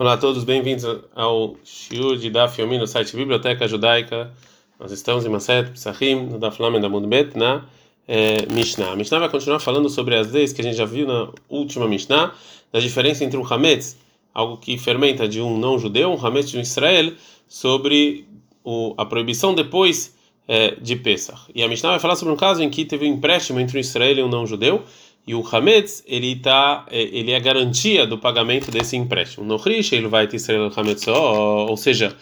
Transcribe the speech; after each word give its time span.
Olá 0.00 0.12
a 0.12 0.16
todos, 0.16 0.44
bem-vindos 0.44 0.84
ao 1.12 1.56
Shiur 1.64 2.16
de 2.16 2.30
Daf 2.30 2.60
Yomi 2.60 2.78
no 2.78 2.86
site 2.86 3.16
Biblioteca 3.16 3.66
Judaica. 3.66 4.32
Nós 4.78 4.92
estamos 4.92 5.26
em 5.26 5.28
Maset 5.28 5.72
Psachim, 5.72 6.14
no 6.26 6.38
Daf 6.38 6.62
Lamed 6.62 6.86
Amud 6.86 7.04
Bet, 7.08 7.36
na 7.36 7.64
eh, 8.06 8.46
Mishnah. 8.48 8.92
A 8.92 8.94
Mishnah 8.94 9.18
vai 9.18 9.28
continuar 9.28 9.58
falando 9.58 9.88
sobre 9.88 10.14
as 10.14 10.30
leis 10.30 10.52
que 10.52 10.60
a 10.60 10.64
gente 10.64 10.76
já 10.76 10.84
viu 10.84 11.04
na 11.04 11.32
última 11.48 11.88
Mishnah, 11.88 12.32
da 12.72 12.78
diferença 12.78 13.24
entre 13.24 13.36
um 13.36 13.44
Hametz, 13.44 13.98
algo 14.32 14.56
que 14.58 14.78
fermenta 14.78 15.26
de 15.26 15.40
um 15.40 15.58
não-judeu, 15.58 16.12
um 16.12 16.26
Hametz 16.26 16.50
de 16.50 16.58
um 16.58 16.60
Israel, 16.60 17.12
sobre 17.48 18.24
o, 18.62 18.94
a 18.96 19.04
proibição 19.04 19.52
depois 19.52 20.16
eh, 20.46 20.76
de 20.80 20.94
Pesach. 20.94 21.40
E 21.52 21.60
a 21.60 21.66
Mishnah 21.66 21.90
vai 21.90 21.98
falar 21.98 22.14
sobre 22.14 22.32
um 22.32 22.36
caso 22.36 22.62
em 22.62 22.70
que 22.70 22.84
teve 22.84 23.04
um 23.04 23.14
empréstimo 23.14 23.58
entre 23.58 23.76
um 23.76 23.80
Israel 23.80 24.16
e 24.16 24.22
um 24.22 24.28
não-judeu, 24.28 24.84
e 25.28 25.34
o 25.34 25.46
Hametz, 25.46 26.02
ele 26.06 26.36
tá, 26.36 26.86
ele 26.90 27.32
é 27.32 27.38
garantia 27.38 28.06
do 28.06 28.16
pagamento 28.16 28.70
desse 28.70 28.96
empréstimo. 28.96 29.44
No 29.44 29.58
Rish, 29.58 29.92
ele 29.92 30.08
vai 30.08 30.26
ter 30.26 30.38
o 30.58 30.72
Hametz, 30.74 31.06
ou 31.06 31.76
seja, 31.76 32.16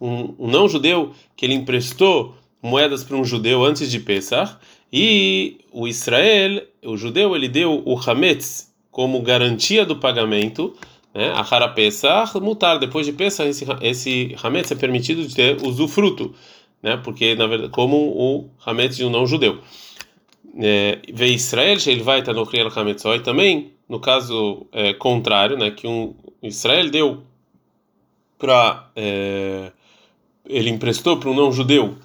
um, 0.00 0.34
um 0.36 0.50
não-judeu 0.50 1.12
que 1.36 1.46
ele 1.46 1.54
emprestou 1.54 2.34
moedas 2.60 3.04
para 3.04 3.16
um 3.16 3.24
judeu 3.24 3.64
antes 3.64 3.88
de 3.88 4.00
Pesach, 4.00 4.56
e 4.92 5.58
o 5.70 5.86
Israel, 5.86 6.64
o 6.84 6.96
judeu, 6.96 7.36
ele 7.36 7.46
deu 7.46 7.80
o 7.86 7.96
Hametz 7.96 8.74
como 8.90 9.22
garantia 9.22 9.86
do 9.86 9.94
pagamento, 9.94 10.74
né? 11.14 11.30
A 11.30 11.46
Hara 11.48 11.68
Pesach, 11.68 12.40
mutar, 12.40 12.80
depois 12.80 13.06
de 13.06 13.12
Pesach, 13.12 13.48
esse, 13.48 13.64
esse 13.82 14.36
Hametz 14.42 14.72
é 14.72 14.74
permitido 14.74 15.24
de 15.24 15.32
ter 15.32 15.64
usufruto, 15.64 16.34
né? 16.82 16.96
Porque, 16.96 17.36
na 17.36 17.46
verdade, 17.46 17.70
como 17.70 17.96
o 17.96 18.50
Hametz 18.66 18.96
de 18.96 19.04
um 19.04 19.10
não-judeu 19.10 19.60
ve 20.58 21.26
Israel 21.26 21.78
ele 21.86 22.02
vai 22.02 22.20
estar 22.20 22.32
no 22.32 22.44
Kriel 22.44 22.68
Hametzoi 22.74 23.20
também 23.20 23.72
no 23.88 24.00
caso 24.00 24.66
é, 24.72 24.92
contrário 24.92 25.56
né 25.56 25.70
que 25.70 25.86
um 25.86 26.14
Israel 26.42 26.90
deu 26.90 27.22
para 28.38 28.90
é, 28.94 29.72
ele 30.48 30.70
emprestou 30.70 31.16
para 31.16 31.30
um 31.30 31.34
não 31.34 31.52
judeu 31.52 31.96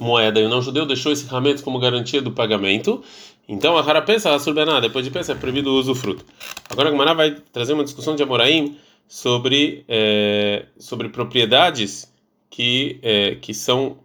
moeda 0.00 0.40
e 0.40 0.44
o 0.44 0.48
não 0.48 0.62
judeu 0.62 0.86
deixou 0.86 1.12
esse 1.12 1.26
Hametz 1.34 1.60
como 1.60 1.78
garantia 1.78 2.22
do 2.22 2.30
pagamento. 2.30 3.02
Então 3.48 3.76
a 3.76 3.84
cara 3.84 4.02
pensa 4.02 4.34
a 4.34 4.38
surbená 4.38 4.78
depois 4.78 5.04
de 5.04 5.10
pensar 5.10 5.32
é 5.32 5.36
proibido 5.36 5.70
o 5.70 5.78
usufruto 5.78 6.24
agora 6.68 6.88
a 6.88 6.92
Gemara 6.92 7.14
vai 7.14 7.36
trazer 7.50 7.72
uma 7.72 7.84
discussão 7.84 8.14
de 8.14 8.22
Amoraim 8.22 8.76
sobre 9.08 9.84
é, 9.88 10.66
sobre 10.78 11.08
propriedades 11.08 12.12
que 12.50 12.98
é, 13.02 13.36
que 13.36 13.54
são 13.54 13.96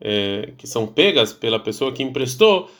é, 0.00 0.52
que 0.56 0.66
são 0.66 0.86
pegas 0.86 1.34
pela 1.34 1.60
pessoa 1.60 1.92
que 1.92 2.02
emprestou 2.02 2.70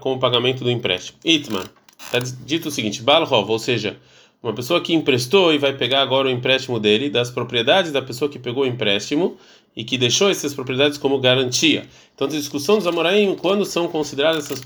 com 0.00 0.14
o 0.14 0.18
pagamento 0.18 0.64
do 0.64 0.70
empréstimo. 0.70 1.18
Itman, 1.24 1.64
está 1.98 2.18
dito 2.18 2.68
o 2.68 2.70
seguinte: 2.70 3.02
Balhov, 3.02 3.50
ou 3.50 3.58
seja, 3.58 3.96
uma 4.42 4.52
pessoa 4.52 4.80
que 4.80 4.94
emprestou 4.94 5.52
e 5.52 5.58
vai 5.58 5.72
pegar 5.72 6.02
agora 6.02 6.28
o 6.28 6.30
empréstimo 6.30 6.78
dele, 6.78 7.10
das 7.10 7.30
propriedades 7.30 7.92
da 7.92 8.02
pessoa 8.02 8.30
que 8.30 8.38
pegou 8.38 8.64
o 8.64 8.66
empréstimo 8.66 9.36
e 9.74 9.84
que 9.84 9.98
deixou 9.98 10.30
essas 10.30 10.54
propriedades 10.54 10.96
como 10.96 11.18
garantia. 11.18 11.86
Então, 12.14 12.26
a 12.26 12.30
discussão 12.30 12.76
dos 12.76 12.86
Amoraim, 12.86 13.34
quando 13.34 13.64
são 13.64 13.88
consideradas 13.88 14.46
essas 14.46 14.60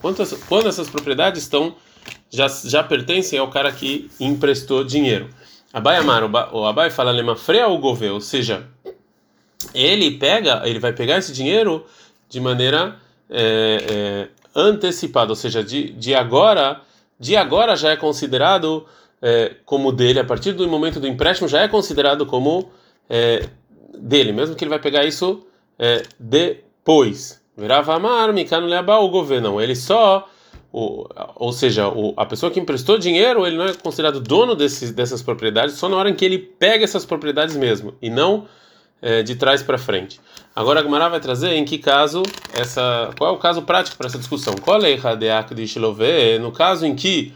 quando, 0.00 0.46
quando 0.48 0.68
essas 0.68 0.88
propriedades 0.88 1.42
estão 1.42 1.74
já, 2.30 2.48
já 2.48 2.82
pertencem 2.82 3.38
ao 3.38 3.48
cara 3.48 3.70
que 3.70 4.10
emprestou 4.18 4.82
dinheiro. 4.82 5.28
Abai 5.72 5.96
Amar, 5.96 6.24
o 6.54 6.64
Abai 6.64 6.90
fala 6.90 7.10
lema 7.10 7.36
freia 7.36 7.68
o 7.68 7.78
governo, 7.78 8.14
ou 8.14 8.20
seja, 8.20 8.66
ele 9.74 10.12
pega, 10.12 10.62
ele 10.64 10.78
vai 10.78 10.92
pegar 10.92 11.18
esse 11.18 11.32
dinheiro 11.32 11.84
de 12.28 12.40
maneira 12.40 12.96
é, 13.28 13.84
é, 13.88 14.28
antecipada, 14.56 15.30
ou 15.30 15.36
seja, 15.36 15.62
de, 15.62 15.92
de 15.92 16.14
agora, 16.14 16.80
de 17.20 17.36
agora 17.36 17.76
já 17.76 17.90
é 17.90 17.96
considerado 17.96 18.86
é, 19.20 19.54
como 19.64 19.92
dele, 19.92 20.18
a 20.18 20.24
partir 20.24 20.52
do 20.52 20.66
momento 20.66 20.98
do 20.98 21.06
empréstimo 21.06 21.48
já 21.48 21.60
é 21.60 21.68
considerado 21.68 22.24
como 22.24 22.70
é, 23.08 23.48
dele, 23.98 24.32
mesmo 24.32 24.56
que 24.56 24.64
ele 24.64 24.70
vai 24.70 24.78
pegar 24.78 25.04
isso 25.04 25.46
é, 25.78 26.02
depois. 26.18 27.40
Virava 27.56 27.94
amar, 27.94 28.32
Mikano 28.32 28.66
Leabá, 28.66 28.98
o 28.98 29.08
governo, 29.08 29.60
ele 29.60 29.74
só, 29.74 30.28
o, 30.72 31.06
ou 31.36 31.52
seja, 31.52 31.88
o, 31.88 32.12
a 32.16 32.26
pessoa 32.26 32.50
que 32.50 32.60
emprestou 32.60 32.98
dinheiro, 32.98 33.46
ele 33.46 33.56
não 33.56 33.64
é 33.64 33.74
considerado 33.74 34.20
dono 34.20 34.54
dessas 34.54 35.22
propriedades 35.22 35.76
só 35.76 35.88
na 35.88 35.96
hora 35.96 36.10
em 36.10 36.14
que 36.14 36.24
ele 36.24 36.38
pega 36.38 36.84
essas 36.84 37.06
propriedades 37.06 37.56
mesmo, 37.56 37.94
e 38.00 38.10
não 38.10 38.46
é, 39.00 39.22
de 39.22 39.34
trás 39.36 39.62
para 39.62 39.78
frente. 39.78 40.20
Agora 40.54 40.80
a 40.80 40.82
Gemara 40.82 41.08
vai 41.08 41.20
trazer 41.20 41.52
em 41.52 41.64
que 41.64 41.78
caso 41.78 42.22
essa, 42.54 43.10
qual 43.18 43.34
é 43.34 43.36
o 43.36 43.38
caso 43.38 43.62
prático 43.62 43.96
para 43.96 44.06
essa 44.06 44.18
discussão? 44.18 44.54
Qual 44.54 44.82
é 44.82 44.92
no 46.38 46.50
caso 46.50 46.86
em 46.86 46.94
que 46.94 47.32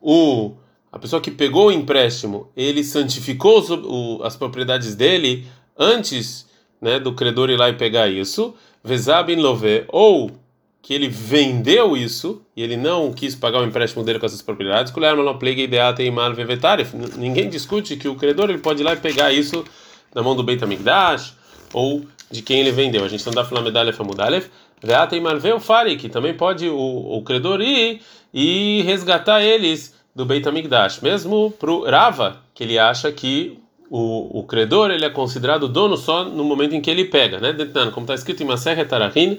o 0.00 0.54
a 0.94 0.98
pessoa 0.98 1.20
que 1.20 1.32
pegou 1.32 1.66
o 1.66 1.72
empréstimo, 1.72 2.52
ele 2.56 2.84
santificou 2.84 3.60
o, 3.82 4.22
as 4.22 4.36
propriedades 4.36 4.94
dele 4.94 5.44
antes, 5.76 6.46
né, 6.80 7.00
do 7.00 7.12
credor 7.12 7.50
ir 7.50 7.56
lá 7.56 7.68
e 7.68 7.72
pegar 7.72 8.06
isso, 8.06 8.54
vezabin 8.82 9.34
love, 9.34 9.84
ou 9.88 10.30
que 10.80 10.94
ele 10.94 11.08
vendeu 11.08 11.96
isso 11.96 12.42
e 12.56 12.62
ele 12.62 12.76
não 12.76 13.12
quis 13.12 13.34
pagar 13.34 13.60
o 13.60 13.64
empréstimo 13.64 14.04
dele 14.04 14.20
com 14.20 14.26
essas 14.26 14.40
propriedades, 14.40 14.92
ninguém 17.16 17.48
discute 17.48 17.96
que 17.96 18.06
o 18.06 18.14
credor 18.14 18.48
ele 18.48 18.58
pode 18.58 18.82
ir 18.82 18.84
lá 18.84 18.92
e 18.92 18.96
pegar 18.96 19.32
isso 19.32 19.64
na 20.14 20.22
mão 20.22 20.36
do 20.36 20.42
Beit 20.42 20.62
HaMikdash 20.62 21.34
ou 21.72 22.06
de 22.30 22.42
quem 22.42 22.60
ele 22.60 22.70
vendeu. 22.70 23.04
A 23.04 23.08
gente 23.08 23.24
não 23.26 23.32
dá 23.32 23.44
falar 23.44 23.62
medalha 23.62 23.92
famudalef. 23.92 24.48
Veata 24.82 25.16
e 25.16 25.20
malveu 25.20 25.58
fari, 25.58 25.96
que 25.96 26.08
também 26.08 26.34
pode 26.34 26.68
o, 26.68 27.16
o 27.16 27.22
credor 27.22 27.60
ir 27.60 28.02
e 28.32 28.82
resgatar 28.82 29.42
eles 29.42 29.94
do 30.14 30.24
Beit 30.24 30.46
HaMikdash, 30.46 31.00
mesmo 31.00 31.50
pro 31.58 31.84
Rava, 31.84 32.40
que 32.54 32.62
ele 32.62 32.78
acha 32.78 33.10
que 33.10 33.58
o, 33.90 34.40
o 34.40 34.44
credor 34.44 34.90
ele 34.90 35.04
é 35.04 35.10
considerado 35.10 35.68
dono 35.68 35.96
só 35.96 36.24
no 36.24 36.44
momento 36.44 36.74
em 36.74 36.80
que 36.80 36.90
ele 36.90 37.04
pega, 37.04 37.40
né? 37.40 37.54
Como 37.92 38.04
está 38.04 38.14
escrito 38.14 38.42
em 38.42 38.46
Maser 38.46 38.86
Tarahin, 38.86 39.38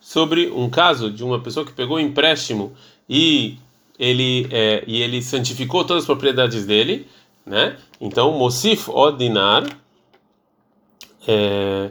sobre 0.00 0.48
um 0.50 0.68
caso 0.68 1.10
de 1.10 1.24
uma 1.24 1.40
pessoa 1.40 1.64
que 1.64 1.72
pegou 1.72 1.96
um 1.96 2.00
empréstimo 2.00 2.72
e 3.08 3.56
ele 3.98 4.46
é, 4.50 4.84
e 4.86 5.00
ele 5.00 5.22
santificou 5.22 5.84
todas 5.84 6.02
as 6.02 6.06
propriedades 6.06 6.66
dele, 6.66 7.06
né? 7.46 7.76
Então, 8.00 8.32
Mosif 8.32 8.90
Odinar 8.90 9.64
é, 11.26 11.90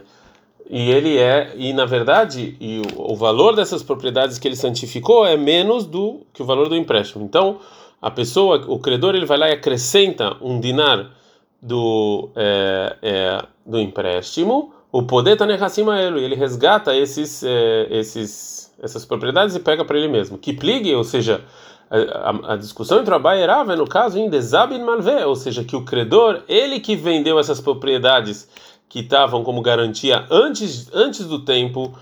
e 0.68 0.90
ele 0.90 1.18
é 1.18 1.52
e 1.56 1.72
na 1.72 1.84
verdade 1.84 2.56
e 2.60 2.82
o, 2.96 3.12
o, 3.12 3.16
valor 3.16 3.54
dessas 3.54 3.82
propriedades 3.82 4.38
que 4.38 4.48
ele 4.48 4.56
santificou 4.56 5.26
é 5.26 5.36
menos 5.36 5.86
do 5.86 6.20
que 6.32 6.42
o 6.42 6.46
valor 6.46 6.68
do 6.68 6.76
empréstimo. 6.76 7.24
Então 7.24 7.58
a 8.00 8.10
pessoa, 8.10 8.64
o 8.68 8.78
credor, 8.78 9.14
ele 9.14 9.26
vai 9.26 9.38
lá 9.38 9.48
e 9.48 9.52
acrescenta 9.52 10.36
um 10.40 10.60
dinar 10.60 11.10
do 11.60 12.28
é, 12.36 12.96
é, 13.02 13.44
do 13.64 13.80
empréstimo. 13.80 14.74
O 14.92 15.02
poder 15.02 15.32
está 15.32 15.46
acima 15.64 16.00
ele, 16.00 16.22
ele 16.22 16.34
resgata 16.34 16.94
esses 16.94 17.42
é, 17.42 17.86
esses 17.90 18.72
essas 18.82 19.04
propriedades 19.04 19.56
e 19.56 19.60
pega 19.60 19.84
para 19.84 19.96
ele 19.96 20.08
mesmo. 20.08 20.36
Que 20.36 20.52
pligue, 20.52 20.94
ou 20.94 21.04
seja, 21.04 21.42
a, 21.90 22.52
a, 22.52 22.56
discussão 22.56 23.00
entre 23.00 23.12
o 23.12 23.16
Abai 23.16 23.42
e 23.42 23.46
Rava 23.46 23.72
é 23.72 23.76
no 23.76 23.86
caso 23.86 24.18
em 24.18 24.28
Desabin 24.28 24.80
Malvé, 24.80 25.24
ou 25.26 25.36
seja, 25.36 25.64
que 25.64 25.76
o 25.76 25.84
credor, 25.84 26.42
ele 26.48 26.80
que 26.80 26.96
vendeu 26.96 27.38
essas 27.38 27.60
propriedades 27.60 28.48
que 28.94 29.00
estavam 29.00 29.42
como 29.42 29.60
garantia 29.60 30.24
antes, 30.30 30.88
antes 30.94 31.26
do 31.26 31.40
tempo 31.40 31.92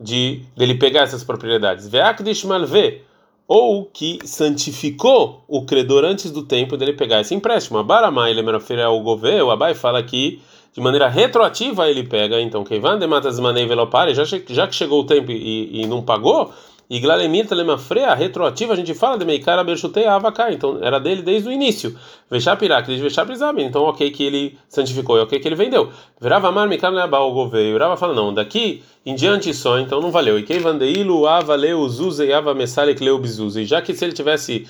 de 0.00 0.40
dele 0.56 0.76
pegar 0.76 1.02
essas 1.02 1.22
propriedades. 1.22 1.86
Ve'akdish 1.86 2.44
malve, 2.44 3.02
ou 3.46 3.84
que 3.84 4.18
santificou 4.24 5.44
o 5.46 5.66
credor 5.66 6.06
antes 6.06 6.30
do 6.30 6.42
tempo 6.42 6.74
dele 6.78 6.94
pegar 6.94 7.20
esse 7.20 7.34
empréstimo. 7.34 7.76
Abaramai 7.76 8.32
lemerafir 8.32 8.80
ao 8.80 8.98
governo, 9.02 9.50
Abai 9.50 9.74
fala 9.74 10.02
que 10.02 10.40
de 10.72 10.80
maneira 10.80 11.06
retroativa 11.06 11.86
ele 11.90 12.04
pega, 12.04 12.40
então 12.40 12.64
quem 12.64 12.80
vai 12.80 12.98
matas 13.06 13.38
manei 13.38 13.66
velopare, 13.66 14.14
já 14.14 14.24
já 14.24 14.66
que 14.66 14.74
chegou 14.74 15.02
o 15.02 15.04
tempo 15.04 15.30
e, 15.30 15.82
e 15.82 15.86
não 15.86 16.00
pagou, 16.00 16.50
e 16.90 17.00
Glalemir 17.00 17.46
Telemafrea, 17.46 18.14
retroativa, 18.14 18.72
a 18.72 18.76
gente 18.76 18.94
fala 18.94 19.18
de 19.18 19.24
Meikara 19.24 19.62
Berchutei 19.62 20.06
Avakai, 20.06 20.54
então 20.54 20.78
era 20.80 20.98
dele 20.98 21.20
desde 21.20 21.48
o 21.48 21.52
início. 21.52 21.94
Vexapirak, 22.30 22.86
desde 22.86 23.02
Vexaprizabin, 23.02 23.64
então 23.64 23.82
ok 23.82 24.10
que 24.10 24.24
ele 24.24 24.58
santificou, 24.70 25.18
e 25.18 25.20
ok 25.20 25.38
que 25.38 25.46
ele 25.46 25.54
vendeu. 25.54 25.92
Virava 26.18 26.50
Mar 26.50 26.66
Meikara 26.66 26.94
Leabal 26.94 27.30
Goveio, 27.32 27.74
Virava 27.74 27.96
fala, 27.96 28.14
não, 28.14 28.32
daqui 28.32 28.82
em 29.04 29.14
diante 29.14 29.52
só, 29.52 29.78
então 29.78 30.00
não 30.00 30.10
valeu. 30.10 30.38
E 30.38 30.42
quem 30.42 30.60
vandeilu 30.60 31.26
avaleu 31.26 31.86
Zuze 31.88 32.24
e 32.24 32.32
ava 32.32 32.54
mesale 32.54 32.94
cleu 32.94 33.18
bizuze. 33.18 33.66
Já 33.66 33.82
que 33.82 33.92
se 33.92 34.04
ele 34.04 34.12
tivesse, 34.14 34.66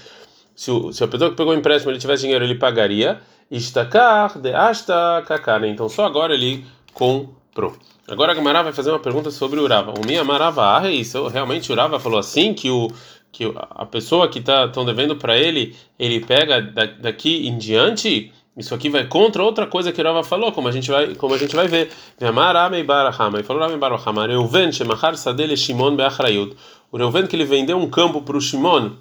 se, 0.57 0.71
o, 0.73 0.93
se 0.93 1.05
a 1.05 1.09
pessoa 1.09 1.31
que 1.31 1.37
pegou 1.37 1.53
o 1.53 1.57
empréstimo 1.57 1.93
ele 1.93 2.01
tivesse 2.01 2.23
dinheiro, 2.23 2.45
ele 2.45 2.57
pagaria. 2.57 3.21
Istakar 3.51 4.39
de 4.39 4.53
asta 4.53 5.23
kakane, 5.27 5.69
então 5.69 5.89
só 5.89 6.05
agora 6.05 6.35
ele 6.35 6.67
comprou. 6.93 7.75
Agora 8.09 8.33
a 8.33 8.35
Gamara 8.35 8.63
vai 8.63 8.73
fazer 8.73 8.91
uma 8.91 8.99
pergunta 8.99 9.31
sobre 9.31 9.61
o 9.61 9.65
Urava. 9.65 9.93
O 9.93 10.07
minha 10.07 10.25
Marava 10.25 10.81
é 10.89 10.91
isso. 10.91 11.29
Realmente 11.29 11.71
o 11.71 11.75
Urava 11.75 12.01
falou 12.01 12.19
assim 12.19 12.55
que 12.55 12.71
o 12.71 12.89
que 13.31 13.45
a 13.55 13.85
pessoa 13.85 14.27
que 14.29 14.41
tá 14.41 14.67
tão 14.69 14.83
devendo 14.87 15.15
para 15.15 15.37
ele, 15.37 15.77
ele 15.99 16.19
pega 16.19 16.63
daqui 16.99 17.47
em 17.47 17.59
diante, 17.59 18.33
isso 18.57 18.75
aqui 18.75 18.89
vai 18.89 19.07
contra 19.07 19.45
outra 19.45 19.67
coisa 19.67 19.93
que 19.93 20.01
o 20.01 20.03
Urava 20.03 20.25
falou, 20.25 20.51
como 20.53 20.69
a 20.69 20.73
gente 20.73 20.91
vai, 20.91 21.15
como 21.17 21.35
a 21.35 21.39
gente 21.39 21.55
vai 21.55 21.69
ver. 21.69 21.91
Amarame 22.19 22.83
barahama. 22.83 23.39
Ele 23.39 23.47
falou 23.47 23.63
Rame 23.63 23.77
barahama. 23.77 24.27
Reuven 24.27 24.73
shemachar 24.73 25.15
sadele 25.15 25.55
Shimon 25.55 25.95
beachrayut. 25.95 26.57
O 26.91 26.97
Reuven 26.97 27.27
que 27.27 27.37
ele 27.37 27.45
vendeu 27.45 27.77
um 27.77 27.91
campo 27.91 28.23
para 28.23 28.39
o 28.39 28.41
Shimon 28.41 28.93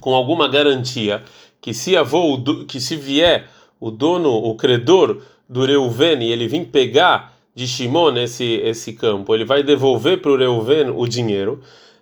com 0.00 0.14
alguma 0.14 0.46
garantia 0.46 1.24
que 1.60 1.74
se 1.74 1.96
avô, 1.96 2.40
que 2.68 2.80
se 2.80 2.94
vier 2.94 3.48
o 3.80 3.90
dono, 3.90 4.30
o 4.30 4.54
credor 4.54 5.20
do 5.48 5.64
Reuven, 5.64 6.22
e 6.22 6.30
ele 6.30 6.46
vir 6.46 6.66
pegar 6.66 7.33
de 7.54 7.66
Shimon 7.66 8.16
esse 8.16 8.44
esse 8.44 8.92
campo, 8.94 9.34
ele 9.34 9.44
vai 9.44 9.62
devolver 9.62 10.20
para 10.20 10.32
o 10.32 10.36
Reuven 10.36 10.90
o 10.90 11.06
dinheiro. 11.06 11.60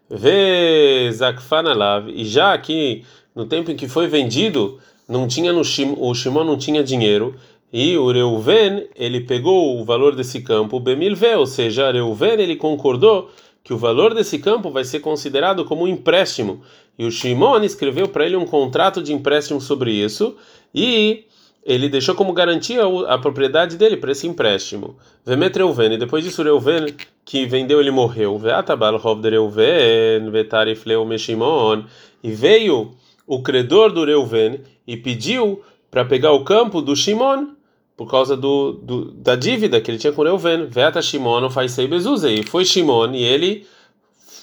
Vê 0.09 1.11
Zakfanalav, 1.13 2.09
e 2.09 2.25
já 2.25 2.57
que 2.59 3.05
no 3.35 3.47
tempo 3.47 3.71
em 3.71 3.77
que 3.77 3.89
foi 3.89 4.07
vendido, 4.07 4.79
não 5.09 5.27
tinha 5.27 5.53
no 5.53 5.65
Shimon, 5.65 5.97
o 5.99 6.15
Shimon 6.15 6.45
não 6.45 6.57
tinha 6.57 6.83
dinheiro, 6.83 7.35
e 7.73 7.97
o 7.97 8.13
Reuven, 8.13 8.87
ele 8.95 9.21
pegou 9.21 9.81
o 9.81 9.85
valor 9.85 10.15
desse 10.15 10.43
campo, 10.43 10.79
Bemilve, 10.79 11.35
ou 11.37 11.47
seja, 11.47 11.91
Reuven, 11.91 12.33
ele 12.33 12.57
concordou 12.57 13.31
que 13.65 13.73
o 13.73 13.79
valor 13.79 14.13
desse 14.13 14.39
campo 14.39 14.71
vai 14.71 14.85
ser 14.85 15.01
considerado 15.01 15.65
como 15.65 15.85
um 15.85 15.89
empréstimo. 15.89 16.61
E 16.99 17.07
o 17.07 17.11
Shimon 17.11 17.63
escreveu 17.63 18.09
para 18.09 18.27
ele 18.27 18.37
um 18.37 18.45
contrato 18.45 19.03
de 19.03 19.15
empréstimo 19.15 19.61
sobre 19.61 19.93
isso, 19.93 20.37
e 20.75 21.25
ele 21.65 21.89
deixou 21.89 22.15
como 22.15 22.33
garantia 22.33 22.83
a 23.09 23.19
propriedade 23.19 23.77
dele 23.77 23.97
para 23.97 24.13
esse 24.13 24.27
empréstimo. 24.27 24.97
Vemet 25.25 25.57
Reuven, 25.57 25.93
e 25.93 25.99
depois 25.99 26.25
disso 26.25 26.43
Reuven, 26.43 26.95
que 27.25 27.47
vendeu, 27.47 27.81
ele 27.81 27.91
morreu. 27.91 28.37
Veatabal 28.37 28.97
Rov 28.97 29.21
de 29.21 29.31
Reuven, 29.31 30.31
Vetarif 30.31 30.89
Leu 30.89 31.05
Meshimon, 31.05 31.85
e 32.23 32.33
veio 32.33 32.93
o 33.27 33.43
credor 33.43 33.93
do 33.93 34.05
Reuven 34.05 34.61
e 34.87 34.97
pediu 34.97 35.63
para 35.91 36.05
pegar 36.05 36.33
o 36.33 36.45
campo 36.45 36.83
do 36.83 36.97
Shimon 36.97 37.49
por 37.97 38.11
causa 38.11 38.37
do, 38.37 38.73
do, 38.73 39.13
da 39.13 39.37
dívida 39.37 39.81
que 39.81 39.91
ele 39.91 39.99
tinha 39.99 40.13
com 40.13 40.23
o 40.23 40.25
Reuven. 40.25 40.67
Veta 40.67 41.01
Shimon 41.01 41.49
faz 41.51 41.73
sei 41.73 41.87
E 41.87 42.43
foi 42.43 42.65
Shimon 42.65 43.13
e 43.15 43.23
ele 43.23 43.67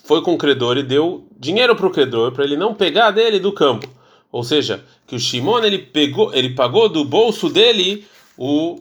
foi 0.05 0.21
com 0.21 0.33
o 0.33 0.37
credor 0.37 0.77
e 0.77 0.83
deu 0.83 1.27
dinheiro 1.37 1.75
para 1.75 1.87
o 1.87 1.91
credor 1.91 2.31
para 2.31 2.43
ele 2.43 2.55
não 2.55 2.73
pegar 2.73 3.11
dele 3.11 3.39
do 3.39 3.51
campo. 3.51 3.87
Ou 4.31 4.43
seja, 4.43 4.83
que 5.07 5.15
o 5.15 5.19
Shimon 5.19 5.63
ele 5.63 5.79
pegou, 5.79 6.33
ele 6.33 6.51
pagou 6.51 6.87
do 6.87 7.03
bolso 7.03 7.49
dele 7.49 8.05
o 8.37 8.79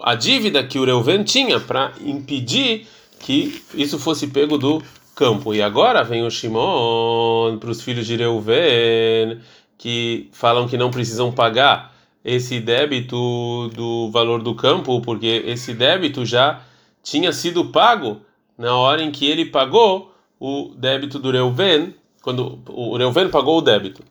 a 0.00 0.14
dívida 0.14 0.64
que 0.64 0.78
o 0.78 0.84
Reuven 0.84 1.22
tinha 1.22 1.60
para 1.60 1.92
impedir 2.00 2.88
que 3.20 3.62
isso 3.74 3.98
fosse 3.98 4.26
pego 4.26 4.58
do 4.58 4.82
campo. 5.14 5.54
E 5.54 5.62
agora 5.62 6.02
vem 6.02 6.24
o 6.24 6.30
Shimon 6.30 7.56
para 7.58 7.70
os 7.70 7.80
filhos 7.80 8.06
de 8.06 8.16
Reuven 8.16 9.40
que 9.78 10.28
falam 10.32 10.66
que 10.66 10.76
não 10.76 10.90
precisam 10.90 11.30
pagar 11.30 11.94
esse 12.24 12.58
débito 12.58 13.70
do 13.74 14.10
valor 14.10 14.42
do 14.42 14.54
campo, 14.54 15.00
porque 15.00 15.44
esse 15.46 15.72
débito 15.72 16.24
já 16.24 16.60
tinha 17.02 17.32
sido 17.32 17.66
pago 17.66 18.20
na 18.58 18.74
hora 18.74 19.02
em 19.02 19.12
que 19.12 19.26
ele 19.26 19.44
pagou 19.44 20.12
o 20.40 20.72
débito 20.76 21.18
do 21.18 21.30
Reuven, 21.30 21.94
quando 22.22 22.58
o 22.68 22.96
Reuven 22.96 23.28
pagou 23.28 23.58
o 23.58 23.62
débito. 23.62 24.02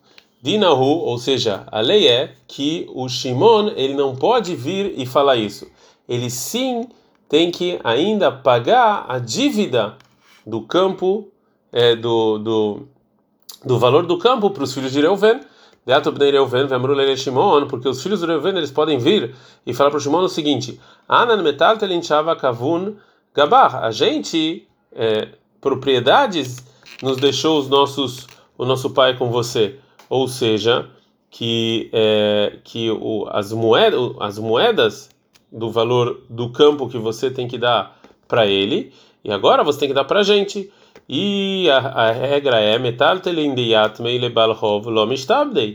Dinahu, 0.46 1.00
ou 1.00 1.18
seja, 1.18 1.64
a 1.72 1.82
lei 1.82 2.08
é 2.08 2.36
que 2.48 2.88
o 2.94 3.10
Shimon 3.10 3.72
ele 3.76 3.96
não 3.96 4.16
pode 4.16 4.56
vir 4.56 4.94
e 4.96 5.04
falar 5.04 5.38
isso. 5.38 5.68
Ele 6.08 6.30
sim 6.30 6.88
tem 7.28 7.50
que 7.50 7.80
ainda 7.84 8.32
pagar 8.32 9.08
a 9.10 9.18
dívida 9.18 9.98
do 10.46 10.62
campo, 10.62 11.28
é, 11.74 11.96
do, 11.96 12.38
do, 12.38 12.82
do 13.66 13.80
valor 13.80 14.06
do 14.06 14.20
campo 14.20 14.52
para 14.52 14.64
os 14.64 14.72
filhos 14.72 14.92
de 14.92 15.02
Reuven. 15.02 15.40
Porque 17.68 17.90
os 17.90 18.04
filhos 18.04 18.20
de 18.20 18.28
Reuven 18.28 18.56
eles 18.56 18.70
podem 18.70 19.00
vir 19.00 19.34
e 19.66 19.74
falar 19.74 19.90
para 19.90 19.98
o 19.98 20.00
Shimon 20.00 20.26
o 20.26 20.30
seguinte: 20.30 20.80
metal 21.42 21.76
kavun 22.40 22.94
gabar. 23.34 23.84
A 23.84 23.90
gente, 23.90 24.68
é, 24.92 25.30
propriedades, 25.60 26.64
nos 27.02 27.18
deixou 27.18 27.58
os 27.58 27.68
nossos, 27.68 28.28
o 28.56 28.64
nosso 28.64 28.92
pai 28.92 29.18
com 29.18 29.32
você 29.32 29.80
ou 30.10 30.28
seja, 30.28 30.90
que 31.30 31.90
é, 31.92 32.60
que 32.64 32.90
o, 32.90 33.28
as 33.30 33.52
moedas 33.52 34.12
as 34.20 34.40
moedas 34.40 35.10
do 35.52 35.70
valor 35.70 36.22
do 36.30 36.50
campo 36.50 36.88
que 36.88 36.98
você 36.98 37.30
tem 37.30 37.48
que 37.48 37.58
dar 37.58 38.00
para 38.28 38.46
ele 38.46 38.94
e 39.24 39.32
agora 39.32 39.64
você 39.64 39.80
tem 39.80 39.88
que 39.88 39.94
dar 39.94 40.06
para 40.06 40.20
a 40.20 40.24
gente. 40.24 40.72
E 41.10 41.68
a, 41.70 41.78
a, 41.78 42.12
regra 42.12 42.60
é 42.60 42.78
metal 42.80 43.20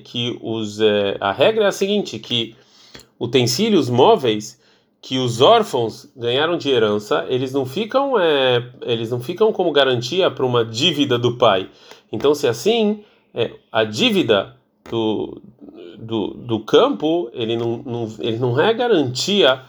que 0.04 0.38
os 0.40 0.80
é, 0.80 1.16
a 1.20 1.32
regra 1.32 1.64
é 1.64 1.66
a 1.66 1.72
seguinte 1.72 2.18
que 2.18 2.56
utensílios 3.18 3.90
móveis 3.90 4.58
que 5.02 5.18
os 5.18 5.40
órfãos 5.40 6.10
ganharam 6.16 6.56
de 6.56 6.70
herança 6.70 7.26
eles 7.28 7.52
não 7.52 7.66
ficam 7.66 8.18
é, 8.18 8.70
eles 8.82 9.10
não 9.10 9.20
ficam 9.20 9.52
como 9.52 9.72
garantia 9.72 10.30
para 10.30 10.46
uma 10.46 10.64
dívida 10.64 11.18
do 11.18 11.36
pai. 11.36 11.68
Então 12.10 12.34
se 12.34 12.48
assim 12.48 13.04
é, 13.34 13.52
a 13.70 13.84
dívida 13.84 14.56
do, 14.88 15.40
do, 15.98 16.28
do 16.34 16.60
campo 16.60 17.30
ele 17.32 17.56
não, 17.56 17.78
não, 17.78 18.12
ele 18.18 18.38
não 18.38 18.60
é 18.60 18.72
garantia 18.74 19.62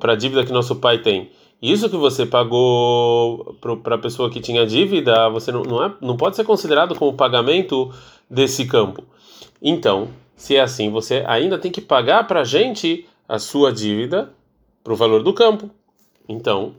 para 0.00 0.12
a 0.12 0.16
dívida 0.16 0.44
que 0.44 0.52
nosso 0.52 0.76
pai 0.76 0.98
tem. 0.98 1.30
Isso 1.60 1.88
que 1.88 1.96
você 1.96 2.26
pagou 2.26 3.56
para 3.82 3.94
a 3.94 3.98
pessoa 3.98 4.28
que 4.28 4.40
tinha 4.40 4.66
dívida, 4.66 5.28
você 5.28 5.52
não, 5.52 5.62
não, 5.62 5.84
é, 5.84 5.94
não 6.00 6.16
pode 6.16 6.34
ser 6.34 6.44
considerado 6.44 6.96
como 6.96 7.12
pagamento 7.12 7.92
desse 8.28 8.66
campo. 8.66 9.04
Então, 9.62 10.08
se 10.34 10.56
é 10.56 10.60
assim, 10.60 10.90
você 10.90 11.22
ainda 11.24 11.56
tem 11.56 11.70
que 11.70 11.80
pagar 11.80 12.26
para 12.26 12.40
a 12.40 12.44
gente 12.44 13.06
a 13.28 13.38
sua 13.38 13.72
dívida 13.72 14.32
para 14.82 14.92
o 14.92 14.96
valor 14.96 15.22
do 15.22 15.32
campo. 15.32 15.70
Então, 16.28 16.74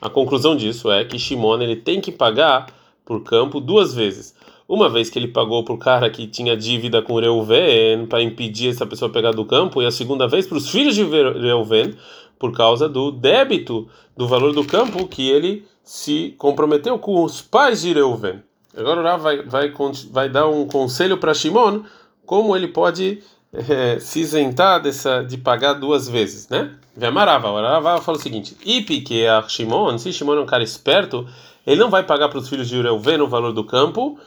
a 0.00 0.08
conclusão 0.08 0.56
disso 0.56 0.90
é 0.90 1.04
que 1.04 1.18
Shimon 1.18 1.60
ele 1.60 1.76
tem 1.76 2.00
que 2.00 2.10
pagar 2.10 2.72
por 3.04 3.22
campo 3.22 3.60
duas 3.60 3.94
vezes. 3.94 4.34
Uma 4.68 4.90
vez 4.90 5.08
que 5.08 5.18
ele 5.18 5.28
pagou 5.28 5.64
para 5.64 5.74
o 5.74 5.78
cara 5.78 6.10
que 6.10 6.26
tinha 6.26 6.54
dívida 6.54 7.00
com 7.00 7.18
Reuven 7.18 8.04
para 8.06 8.22
impedir 8.22 8.68
essa 8.68 8.84
pessoa 8.84 9.10
pegar 9.10 9.32
do 9.32 9.46
campo, 9.46 9.80
e 9.80 9.86
a 9.86 9.90
segunda 9.90 10.28
vez 10.28 10.46
para 10.46 10.58
os 10.58 10.68
filhos 10.68 10.94
de 10.94 11.04
Reuven 11.04 11.94
por 12.38 12.52
causa 12.52 12.86
do 12.86 13.10
débito 13.10 13.88
do 14.14 14.28
valor 14.28 14.52
do 14.52 14.62
campo 14.62 15.08
que 15.08 15.26
ele 15.26 15.64
se 15.82 16.34
comprometeu 16.36 16.98
com 16.98 17.24
os 17.24 17.40
pais 17.40 17.80
de 17.80 17.94
Reuven. 17.94 18.42
Agora 18.76 19.00
o 19.00 19.02
Rav 19.02 19.22
vai, 19.22 19.42
vai, 19.42 19.72
vai 20.10 20.28
dar 20.28 20.46
um 20.46 20.66
conselho 20.66 21.16
para 21.16 21.32
Shimon 21.32 21.80
como 22.26 22.54
ele 22.54 22.68
pode 22.68 23.22
é, 23.50 23.98
se 23.98 24.20
isentar 24.20 24.82
dessa, 24.82 25.22
de 25.22 25.38
pagar 25.38 25.72
duas 25.72 26.10
vezes, 26.10 26.46
né? 26.50 26.74
Vemarava, 26.94 27.50
o 27.50 27.54
Rav 27.54 28.02
fala 28.02 28.18
o 28.18 28.20
seguinte: 28.20 28.54
Ipi, 28.62 29.00
que 29.00 29.22
é 29.22 29.42
Shimon, 29.48 29.96
se 29.96 30.12
Shimon 30.12 30.34
é 30.34 30.40
um 30.40 30.46
cara 30.46 30.62
esperto, 30.62 31.26
ele 31.66 31.80
não 31.80 31.88
vai 31.88 32.02
pagar 32.02 32.28
para 32.28 32.38
os 32.38 32.50
filhos 32.50 32.68
de 32.68 32.80
Reuven 32.80 33.22
o 33.22 33.28
valor 33.28 33.52
do 33.52 33.64
campo 33.64 34.18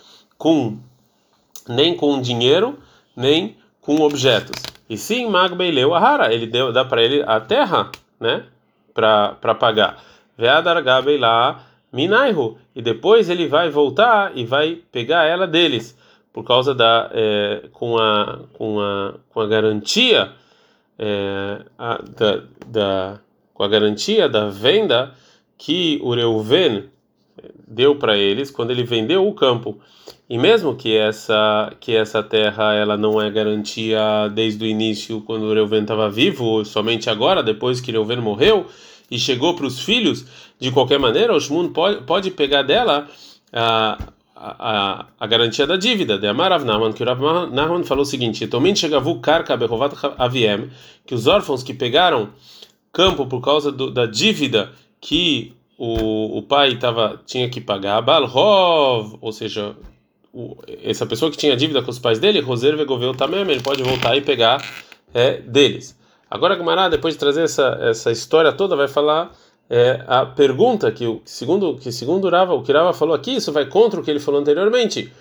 com 0.41 0.79
nem 1.69 1.95
com 1.95 2.19
dinheiro, 2.19 2.79
nem 3.15 3.55
com 3.79 4.01
objetos. 4.01 4.59
E 4.89 4.97
sim, 4.97 5.29
Magbeileu 5.29 5.93
Ahara, 5.93 6.33
ele 6.33 6.47
deu 6.47 6.73
dá 6.73 6.83
para 6.83 7.03
ele 7.03 7.21
a 7.27 7.39
terra, 7.39 7.91
né, 8.19 8.45
para 8.91 9.53
pagar. 9.53 10.03
Veadar 10.35 10.83
Gabeilá 10.83 11.63
Minaihu, 11.93 12.57
e 12.75 12.81
depois 12.81 13.29
ele 13.29 13.47
vai 13.47 13.69
voltar 13.69 14.35
e 14.35 14.43
vai 14.43 14.79
pegar 14.91 15.25
ela 15.25 15.45
deles, 15.45 15.95
por 16.33 16.43
causa 16.43 16.73
da 16.73 17.11
é, 17.13 17.69
com 17.71 17.99
a 17.99 18.39
com 18.57 18.81
a 18.81 19.13
com 19.29 19.41
a 19.41 19.45
garantia 19.45 20.31
é, 20.97 21.61
a, 21.77 22.01
da, 22.17 22.43
da 22.65 23.19
com 23.53 23.63
a 23.63 23.67
garantia 23.67 24.27
da 24.27 24.49
venda 24.49 25.13
que 25.55 25.99
o 26.01 26.15
Reuven 26.15 26.89
deu 27.67 27.95
para 27.95 28.17
eles 28.17 28.49
quando 28.49 28.71
ele 28.71 28.83
vendeu 28.83 29.27
o 29.27 29.35
campo. 29.35 29.79
E 30.31 30.37
mesmo 30.37 30.77
que 30.77 30.95
essa 30.95 31.73
que 31.81 31.93
essa 31.93 32.23
terra 32.23 32.73
ela 32.73 32.95
não 32.95 33.21
é 33.21 33.29
garantia 33.29 34.29
desde 34.33 34.63
o 34.63 34.65
início 34.65 35.19
quando 35.19 35.53
Reuven 35.53 35.81
estava 35.81 36.09
vivo, 36.09 36.63
somente 36.63 37.09
agora 37.09 37.43
depois 37.43 37.81
que 37.81 37.91
Reuven 37.91 38.21
morreu 38.21 38.65
e 39.11 39.19
chegou 39.19 39.57
para 39.57 39.65
os 39.65 39.81
filhos, 39.81 40.25
de 40.57 40.71
qualquer 40.71 40.97
maneira, 40.97 41.35
o 41.35 41.39
Shmun 41.41 41.73
pode, 41.73 42.05
pode 42.05 42.31
pegar 42.31 42.61
dela 42.61 43.09
a, 43.51 43.97
a, 44.33 45.05
a 45.19 45.27
garantia 45.27 45.67
da 45.67 45.75
dívida. 45.75 46.17
De 46.17 46.27
Amarav 46.27 46.63
Nahman, 46.63 46.93
que 46.93 47.03
o 47.03 47.49
Nahman 47.51 47.83
falou 47.83 48.03
o 48.03 48.05
seguinte: 48.05 48.47
"Tomente 48.47 48.79
chegavu 48.79 49.19
karka 49.19 49.57
behovat 49.57 49.97
aviem", 50.17 50.69
que 51.05 51.13
os 51.13 51.27
órfãos 51.27 51.61
que 51.61 51.73
pegaram 51.73 52.29
campo 52.93 53.25
por 53.25 53.41
causa 53.41 53.69
do, 53.69 53.91
da 53.91 54.05
dívida 54.05 54.71
que 55.01 55.53
o, 55.77 56.37
o 56.37 56.41
pai 56.43 56.77
tava, 56.77 57.19
tinha 57.25 57.49
que 57.49 57.59
pagar 57.59 58.01
Balrov, 58.01 59.17
ou 59.19 59.33
seja, 59.33 59.75
essa 60.83 61.05
pessoa 61.05 61.29
que 61.29 61.37
tinha 61.37 61.55
dívida 61.55 61.81
com 61.81 61.91
os 61.91 61.99
pais 61.99 62.19
dele, 62.19 62.39
Roser 62.39 62.77
Vegoveu 62.77 63.13
também, 63.13 63.41
ele 63.41 63.61
pode 63.61 63.83
voltar 63.83 64.15
e 64.15 64.21
pegar 64.21 64.63
é, 65.13 65.37
deles. 65.37 65.97
Agora, 66.29 66.55
Gumará, 66.55 66.87
depois 66.87 67.13
de 67.13 67.19
trazer 67.19 67.43
essa, 67.43 67.77
essa 67.81 68.11
história 68.11 68.53
toda, 68.53 68.75
vai 68.75 68.87
falar 68.87 69.35
é, 69.69 70.03
a 70.07 70.25
pergunta 70.25 70.91
que, 70.91 71.21
segundo 71.25 71.75
que 71.75 71.91
segundo 71.91 72.29
Rava, 72.29 72.53
o 72.53 72.63
que 72.63 72.71
Rava 72.71 72.93
falou 72.93 73.13
aqui, 73.13 73.35
isso 73.35 73.51
vai 73.51 73.65
contra 73.65 73.99
o 73.99 74.03
que 74.03 74.09
ele 74.09 74.19
falou 74.19 74.39
anteriormente, 74.39 75.11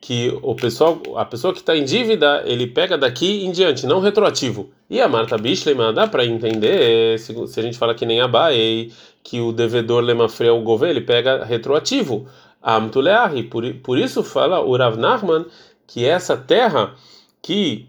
que 0.00 0.36
o 0.42 0.54
pessoal, 0.54 1.00
a 1.16 1.24
pessoa 1.24 1.52
que 1.52 1.60
está 1.60 1.76
em 1.76 1.84
dívida, 1.84 2.42
ele 2.44 2.66
pega 2.66 2.98
daqui 2.98 3.44
em 3.44 3.52
diante, 3.52 3.86
não 3.86 4.00
retroativo. 4.00 4.70
E 4.90 5.00
a 5.00 5.08
Marta 5.08 5.38
Bishleman 5.38 5.94
dá 5.94 6.08
para 6.08 6.24
entender, 6.24 7.18
se, 7.20 7.34
se, 7.46 7.60
a 7.60 7.62
gente 7.62 7.78
fala 7.78 7.94
que 7.94 8.04
nem 8.04 8.20
a 8.20 8.26
Baei, 8.26 8.90
que 9.22 9.40
o 9.40 9.52
devedor 9.52 10.02
Lemafre 10.02 10.50
o 10.50 10.60
governo, 10.60 10.94
ele 10.94 11.06
pega 11.06 11.44
retroativo. 11.44 12.26
Amtuleahi. 12.62 13.42
Por, 13.44 13.72
por 13.74 13.98
isso 13.98 14.22
fala 14.22 14.60
o 14.60 14.76
Rav 14.76 14.96
Nachman 14.96 15.46
que 15.86 16.04
essa 16.04 16.36
terra 16.36 16.94
que 17.40 17.88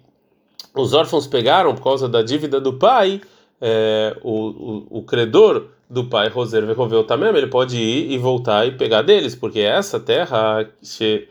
os 0.74 0.94
órfãos 0.94 1.28
pegaram 1.28 1.76
por 1.76 1.84
causa 1.84 2.10
da 2.10 2.22
dívida 2.22 2.60
do 2.60 2.74
pai, 2.74 3.22
é, 3.62 4.18
o, 4.24 4.32
o, 4.32 4.88
o, 5.00 5.04
credor 5.04 5.68
do 5.90 6.06
pai, 6.06 6.28
Roser 6.28 6.66
Verroveu 6.66 7.04
também, 7.04 7.30
ele 7.30 7.48
pode 7.48 7.78
ir 7.78 8.12
e 8.12 8.18
voltar 8.18 8.68
e 8.68 8.72
pegar 8.72 9.04
deles, 9.04 9.36
porque 9.36 9.60
essa 9.60 10.00
terra 10.00 10.68
que, 10.82 11.30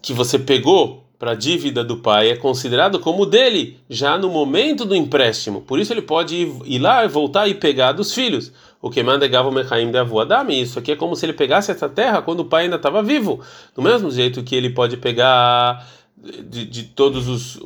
que 0.00 0.12
você 0.14 0.38
pegou 0.38 1.04
para 1.18 1.32
a 1.32 1.34
dívida 1.34 1.84
do 1.84 1.98
pai 1.98 2.30
é 2.30 2.36
considerado 2.36 2.98
como 2.98 3.24
dele 3.24 3.78
já 3.88 4.18
no 4.18 4.28
momento 4.28 4.84
do 4.84 4.94
empréstimo. 4.94 5.62
Por 5.62 5.78
isso 5.78 5.92
ele 5.92 6.02
pode 6.02 6.34
ir, 6.34 6.56
ir 6.64 6.78
lá 6.78 7.04
e 7.04 7.08
voltar 7.08 7.48
e 7.48 7.54
pegar 7.54 7.92
dos 7.92 8.12
filhos. 8.12 8.52
O 8.80 8.90
que 8.90 9.02
manda 9.02 9.26
Gavo 9.26 9.50
Mechaim 9.50 9.90
de 9.90 9.98
Avuadami. 9.98 10.60
Isso 10.60 10.78
aqui 10.78 10.92
é 10.92 10.96
como 10.96 11.16
se 11.16 11.26
ele 11.26 11.32
pegasse 11.32 11.70
essa 11.70 11.88
terra 11.88 12.22
quando 12.22 12.40
o 12.40 12.44
pai 12.44 12.64
ainda 12.64 12.76
estava 12.76 13.02
vivo. 13.02 13.40
Do 13.74 13.82
mesmo 13.82 14.10
jeito 14.10 14.42
que 14.42 14.54
ele 14.54 14.70
pode 14.70 14.96
pegar 14.96 15.86
de, 16.16 16.64
de, 16.64 16.82
todos 16.84 17.28
os 17.28 17.60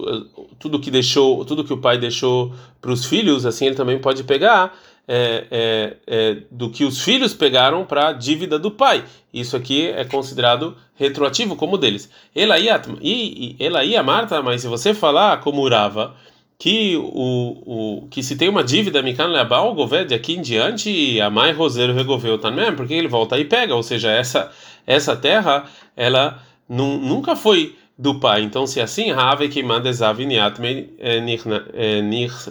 tudo 0.59 0.81
que 0.81 0.91
deixou 0.91 1.45
tudo 1.45 1.65
que 1.65 1.73
o 1.73 1.79
pai 1.79 1.99
deixou 1.99 2.53
para 2.81 2.91
os 2.91 3.05
filhos 3.05 3.47
assim 3.47 3.67
ele 3.67 3.77
também 3.77 3.99
pode 3.99 4.25
pegar 4.25 4.77
é, 5.07 5.47
é, 5.51 5.97
é, 6.07 6.37
do 6.51 6.69
que 6.69 6.85
os 6.85 7.01
filhos 7.01 7.33
pegaram 7.33 7.85
para 7.85 8.09
a 8.09 8.13
dívida 8.13 8.59
do 8.59 8.71
pai 8.71 9.05
isso 9.33 9.57
aqui 9.57 9.89
é 9.89 10.05
considerado 10.05 10.77
retroativo 10.95 11.55
como 11.55 11.79
deles 11.79 12.11
ela 12.35 12.59
ia 12.59 12.81
e 13.01 13.57
ela 13.59 13.85
ia 13.85 14.03
Marta 14.03 14.43
mas 14.43 14.63
se 14.63 14.69
você 14.69 14.93
falar 14.93 15.41
como 15.41 15.63
Urava 15.63 16.15
que 16.61 16.95
o, 16.95 18.03
o 18.03 18.09
que 18.11 18.23
se 18.23 18.37
tem 18.37 18.47
uma 18.47 18.63
dívida 18.63 19.01
Mikan 19.01 19.29
Leabal 19.29 19.75
Goved 19.75 20.13
aqui 20.15 20.35
em 20.35 20.43
diante 20.43 21.19
a 21.19 21.31
mãe 21.31 21.55
Roseiro 21.55 21.95
regoveu 21.95 22.37
também 22.37 22.77
porque 22.77 22.93
ele 22.93 23.09
volta 23.09 23.39
e 23.39 23.47
pega 23.47 23.75
ou 23.75 23.83
seja 23.83 24.11
essa 24.11 24.53
essa 24.87 25.17
terra 25.17 25.65
ela 25.97 26.39
nunca 26.69 27.35
foi 27.35 27.75
do 27.99 28.19
pai. 28.19 28.43
Então, 28.43 28.67
se 28.67 28.81
assim, 28.81 29.13
Rave 29.13 29.49
que 29.51 29.63
Zaviniatme 29.93 30.91
eh, 30.99 31.23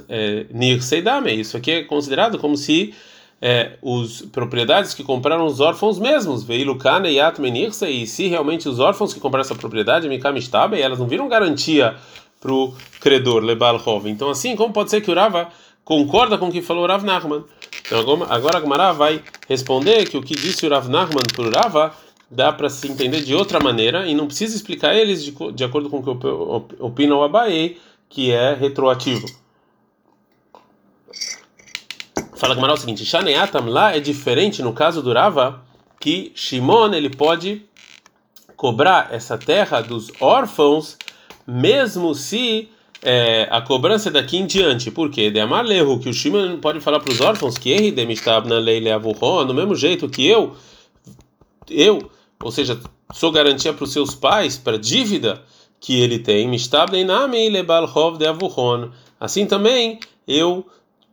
eh, 0.09 0.45
Nir 0.51 0.83
Seidame. 0.83 1.39
Isso 1.39 1.57
aqui 1.57 1.71
é 1.71 1.83
considerado 1.83 2.37
como 2.37 2.55
se 2.55 2.93
é, 3.41 3.77
os 3.81 4.21
propriedades 4.21 4.93
que 4.93 5.03
compraram 5.03 5.45
os 5.45 5.59
órfãos 5.59 5.97
mesmos, 5.97 6.43
Veilukane 6.43 7.09
Yatme 7.09 7.49
Nirse, 7.49 7.87
e 7.87 8.05
se 8.05 8.27
realmente 8.27 8.67
os 8.67 8.79
órfãos 8.79 9.13
que 9.13 9.19
compraram 9.19 9.41
essa 9.41 9.55
propriedade, 9.55 10.09
Mikamistabe, 10.09 10.79
elas 10.79 10.99
não 10.99 11.07
viram 11.07 11.27
garantia 11.27 11.95
para 12.39 12.53
o 12.53 12.73
credor, 12.99 13.43
Lebal 13.43 13.81
Hov. 13.85 14.07
Então, 14.07 14.29
assim, 14.29 14.55
como 14.55 14.73
pode 14.73 14.89
ser 14.89 15.01
que 15.01 15.11
o 15.11 15.15
Rava 15.15 15.49
concorda 15.83 16.37
com 16.37 16.47
o 16.47 16.51
que 16.51 16.61
falou 16.61 16.83
o 16.83 16.87
Rav 16.87 17.03
Nachman? 17.03 17.43
Então, 17.85 18.23
agora 18.29 18.57
a 18.57 18.61
Gmará 18.61 18.93
vai 18.93 19.21
responder 19.47 20.07
que 20.07 20.17
o 20.17 20.21
que 20.21 20.35
disse 20.35 20.65
o 20.65 20.69
Rav 20.69 20.87
Nachman 20.87 21.23
para 21.33 21.45
o 21.45 21.51
Rava 21.51 21.93
dá 22.29 22.53
para 22.53 22.69
se 22.69 22.87
entender 22.87 23.21
de 23.21 23.33
outra 23.33 23.59
maneira 23.59 24.05
e 24.07 24.13
não 24.13 24.27
precisa 24.27 24.55
explicar 24.55 24.95
eles 24.95 25.23
de, 25.23 25.33
de 25.53 25.63
acordo 25.63 25.89
com 25.89 25.97
o 25.97 26.03
que 26.03 26.27
opina 26.79 27.15
o 27.15 27.23
Abaei, 27.23 27.79
que 28.07 28.31
é 28.31 28.53
retroativo. 28.53 29.27
Fala 32.35 32.55
Gamara 32.55 32.73
o 32.73 32.77
seguinte: 32.77 33.03
Shaneatam 33.03 33.65
lá 33.65 33.95
é 33.95 33.99
diferente 33.99 34.61
no 34.61 34.71
caso 34.71 35.01
do 35.01 35.11
Rava, 35.11 35.61
que 35.99 36.31
Shimon 36.35 36.93
ele 36.93 37.09
pode 37.09 37.65
cobrar 38.55 39.09
essa 39.11 39.37
terra 39.37 39.81
dos 39.81 40.11
órfãos, 40.21 40.97
mesmo 41.49 42.13
se 42.13 42.69
é, 43.01 43.47
a 43.49 43.61
cobrança 43.61 44.09
é 44.09 44.11
daqui 44.11 44.37
em 44.37 44.45
diante. 44.45 44.91
Por 44.91 45.09
quê? 45.09 45.31
De 45.31 45.39
amar 45.39 45.65
lerro, 45.65 45.99
que 45.99 46.09
o 46.09 46.13
Shimon 46.13 46.57
pode 46.59 46.79
falar 46.79 46.99
para 46.99 47.11
os 47.11 47.21
órfãos 47.21 47.57
que 47.57 47.71
erre 47.71 47.91
demistab 47.91 48.47
na 48.47 48.57
lei 48.57 48.79
leavurro, 48.79 49.45
no 49.45 49.53
mesmo 49.53 49.75
jeito 49.75 50.09
que 50.09 50.25
eu, 50.25 50.55
eu 51.69 52.09
ou 52.41 52.51
seja, 52.51 52.79
sou 53.13 53.31
garantia 53.31 53.73
para 53.73 53.83
os 53.83 53.91
seus 53.91 54.15
pais, 54.15 54.57
para 54.57 54.77
a 54.77 54.79
dívida 54.79 55.41
que 55.79 55.99
ele 55.99 56.19
tem, 56.19 56.49
assim 59.19 59.45
também 59.45 59.99
eu 60.27 60.65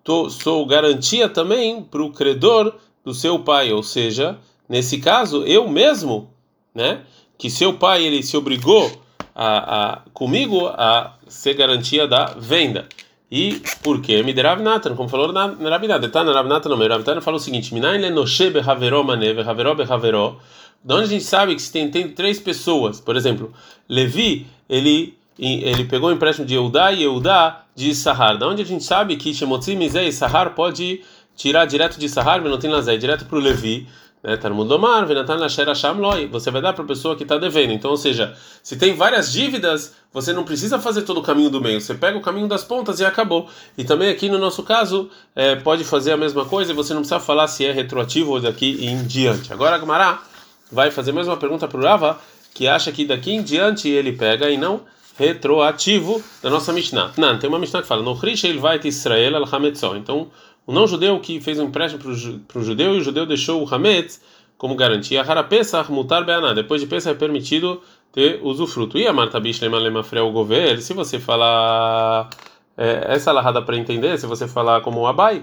tô, 0.04 0.30
sou 0.30 0.64
garantia 0.66 1.28
também 1.28 1.82
para 1.82 2.02
o 2.02 2.12
credor 2.12 2.74
do 3.04 3.14
seu 3.14 3.38
pai, 3.40 3.72
ou 3.72 3.82
seja, 3.82 4.38
nesse 4.68 4.98
caso, 4.98 5.44
eu 5.44 5.68
mesmo, 5.68 6.30
né, 6.74 7.02
que 7.38 7.50
seu 7.50 7.74
pai 7.74 8.04
ele 8.04 8.22
se 8.22 8.36
obrigou 8.36 8.90
a, 9.36 9.92
a 9.92 9.98
comigo 10.14 10.66
a 10.66 11.12
ser 11.28 11.54
garantia 11.54 12.08
da 12.08 12.34
venda. 12.38 12.88
E 13.30 13.60
por 13.82 14.00
quê? 14.00 14.22
Miderav 14.22 14.62
Natan, 14.62 14.96
como 14.96 15.08
falou 15.08 15.32
na 15.32 15.46
Rabinatan, 15.46 16.08
tá 16.08 16.24
na 16.24 16.32
Rabinatan, 16.32 16.70
não, 16.70 16.78
Rabinatan 16.78 17.20
falou 17.20 17.38
o 17.38 17.42
seguinte: 17.42 17.74
Minain 17.74 17.98
le 17.98 18.10
noshe 18.10 18.50
behaveró 18.50 19.04
mané, 19.04 19.34
behaveró 19.34 19.74
behaveró 19.74 20.38
de 20.86 20.94
onde 20.94 21.04
a 21.04 21.08
gente 21.08 21.24
sabe 21.24 21.56
que 21.56 21.62
se 21.62 21.72
tem, 21.72 21.90
tem 21.90 22.08
três 22.08 22.38
pessoas, 22.38 23.00
por 23.00 23.16
exemplo, 23.16 23.52
Levi, 23.88 24.46
ele 24.68 25.16
ele 25.38 25.84
pegou 25.84 26.08
o 26.08 26.12
empréstimo 26.12 26.46
de 26.46 26.54
Eudá 26.54 26.92
e 26.92 27.02
Eudá 27.02 27.64
de 27.74 27.94
Sahar. 27.94 28.38
Da 28.38 28.48
onde 28.48 28.62
a 28.62 28.64
gente 28.64 28.82
sabe 28.82 29.16
que 29.16 29.34
Shemotzi, 29.34 29.76
Mizé 29.76 30.08
e 30.08 30.12
Sahar 30.12 30.54
pode 30.54 31.02
tirar 31.34 31.66
direto 31.66 31.98
de 31.98 32.08
Sahar, 32.08 32.42
Venotin 32.42 32.68
Lazé, 32.68 32.96
direto 32.96 33.26
para 33.26 33.36
o 33.36 33.40
Levi? 33.40 33.86
Talmud 34.40 34.72
Omar, 34.72 35.06
Venatan 35.06 35.36
Lasher 35.36 35.66
Hasham 35.68 35.98
Loi. 35.98 36.26
Você 36.26 36.50
vai 36.50 36.60
dar 36.60 36.72
para 36.72 36.82
a 36.82 36.86
pessoa 36.86 37.14
que 37.14 37.22
está 37.22 37.38
devendo. 37.38 37.72
Então, 37.72 37.90
ou 37.90 37.96
seja, 37.96 38.36
se 38.62 38.76
tem 38.76 38.94
várias 38.94 39.32
dívidas, 39.32 39.94
você 40.12 40.32
não 40.32 40.44
precisa 40.44 40.78
fazer 40.78 41.02
todo 41.02 41.20
o 41.20 41.22
caminho 41.22 41.50
do 41.50 41.60
meio. 41.60 41.80
Você 41.80 41.94
pega 41.94 42.18
o 42.18 42.20
caminho 42.20 42.48
das 42.48 42.64
pontas 42.64 42.98
e 42.98 43.04
acabou. 43.04 43.48
E 43.78 43.84
também 43.84 44.08
aqui 44.08 44.28
no 44.28 44.38
nosso 44.38 44.62
caso, 44.62 45.08
é, 45.34 45.54
pode 45.54 45.84
fazer 45.84 46.12
a 46.12 46.16
mesma 46.16 46.44
coisa 46.44 46.72
e 46.72 46.74
você 46.74 46.92
não 46.92 47.02
precisa 47.02 47.20
falar 47.20 47.46
se 47.46 47.64
é 47.64 47.70
retroativo 47.70 48.32
ou 48.32 48.40
daqui 48.40 48.84
em 48.84 49.04
diante. 49.04 49.52
Agora, 49.52 49.78
Gamará 49.78 50.22
vai 50.72 50.90
fazer 50.90 51.12
mais 51.12 51.28
uma 51.28 51.36
pergunta 51.36 51.68
para 51.68 51.78
o 51.78 51.84
Rava, 51.84 52.18
que 52.52 52.66
acha 52.66 52.90
que 52.90 53.04
daqui 53.04 53.32
em 53.32 53.42
diante 53.42 53.88
ele 53.88 54.12
pega 54.12 54.50
e 54.50 54.56
não 54.56 54.80
retroativo 55.18 56.22
da 56.42 56.50
nossa 56.50 56.72
Mishnah. 56.72 57.12
Não, 57.16 57.38
tem 57.38 57.48
uma 57.48 57.58
Mishnah 57.58 57.82
que 57.82 57.88
fala: 57.88 58.02
No 58.02 58.18
ele 58.22 58.58
vai 58.58 58.80
Israel 58.84 59.36
al 59.36 59.96
Então, 59.96 60.28
o 60.66 60.72
não 60.72 60.86
judeu 60.86 61.20
que 61.20 61.40
fez 61.40 61.58
um 61.58 61.64
empréstimo 61.66 62.02
para 62.48 62.58
o 62.58 62.64
judeu 62.64 62.94
e 62.94 62.98
o 62.98 63.00
judeu 63.02 63.24
deixou 63.24 63.62
o 63.62 63.74
Hametz 63.74 64.20
como 64.58 64.74
garantia. 64.74 65.22
Hara 65.22 65.44
Pesach 65.44 65.92
mutar 65.92 66.24
beaná. 66.24 66.52
Depois 66.52 66.80
de 66.80 66.86
Pesach 66.86 67.14
é 67.14 67.18
permitido 67.18 67.80
ter 68.12 68.40
usufruto. 68.42 68.98
E 68.98 69.06
a 69.06 69.12
Marta 69.12 69.38
Bishlema 69.38 69.78
Lema 69.78 70.02
Freu 70.02 70.30
Gover, 70.32 70.80
se 70.82 70.92
você 70.92 71.18
falar. 71.18 72.30
É, 72.78 73.14
essa 73.14 73.32
larrada 73.32 73.62
para 73.62 73.76
entender, 73.76 74.18
se 74.18 74.26
você 74.26 74.46
falar 74.46 74.82
como 74.82 75.00
o 75.00 75.06
Abai, 75.06 75.42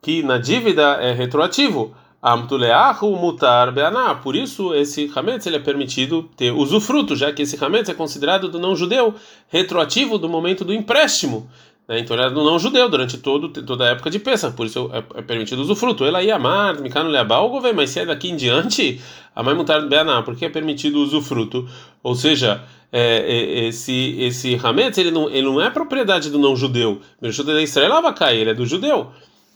que 0.00 0.22
na 0.22 0.38
dívida 0.38 0.98
é 1.00 1.12
retroativo. 1.12 1.94
Amtuleahu 2.22 3.16
mutar 3.16 3.72
beaná. 3.72 4.14
Por 4.14 4.36
isso, 4.36 4.74
esse 4.74 5.10
hametz 5.14 5.46
ele 5.46 5.56
é 5.56 5.60
permitido 5.60 6.28
ter 6.36 6.52
usufruto, 6.52 7.16
já 7.16 7.32
que 7.32 7.42
esse 7.42 7.62
hametz 7.62 7.88
é 7.88 7.94
considerado 7.94 8.48
do 8.48 8.58
não 8.58 8.76
judeu 8.76 9.14
retroativo 9.48 10.18
do 10.18 10.28
momento 10.28 10.64
do 10.64 10.72
empréstimo. 10.74 11.50
Né? 11.90 11.98
Então 11.98 12.16
ele 12.16 12.24
é 12.24 12.30
do 12.30 12.44
não 12.44 12.56
judeu 12.56 12.88
durante 12.88 13.18
todo, 13.18 13.48
toda 13.48 13.84
a 13.84 13.88
época 13.88 14.08
de 14.08 14.20
peça, 14.20 14.52
por 14.52 14.64
isso 14.64 14.88
é, 14.92 15.18
é 15.18 15.22
permitido 15.22 15.58
usufruto. 15.58 16.04
Ele 16.04 16.16
aí 16.16 16.30
amar, 16.30 16.80
mikano 16.80 17.10
leabal, 17.10 17.50
mas 17.74 17.90
se 17.90 17.98
é 17.98 18.06
daqui 18.06 18.30
em 18.30 18.36
diante, 18.36 19.00
a 19.34 19.42
mãe 19.42 19.56
mutar 19.56 19.84
beaná, 19.88 20.22
porque 20.22 20.44
é 20.44 20.48
permitido 20.48 21.00
usufruto. 21.00 21.68
Ou 22.00 22.14
seja, 22.14 22.62
é, 22.92 23.18
é, 23.18 23.66
esse 23.66 24.16
esse 24.20 24.54
hametz 24.54 24.98
ele 24.98 25.10
não, 25.10 25.28
ele 25.28 25.42
não 25.42 25.60
é 25.60 25.68
propriedade 25.68 26.30
do 26.30 26.38
não 26.38 26.54
judeu. 26.54 27.00
O 27.20 27.28
judeu 27.28 27.56
da 27.56 27.62
Israel 27.62 28.00
vai 28.00 28.14
cair, 28.14 28.42
ele 28.42 28.50
é 28.50 28.54
do 28.54 28.64
judeu. 28.64 29.08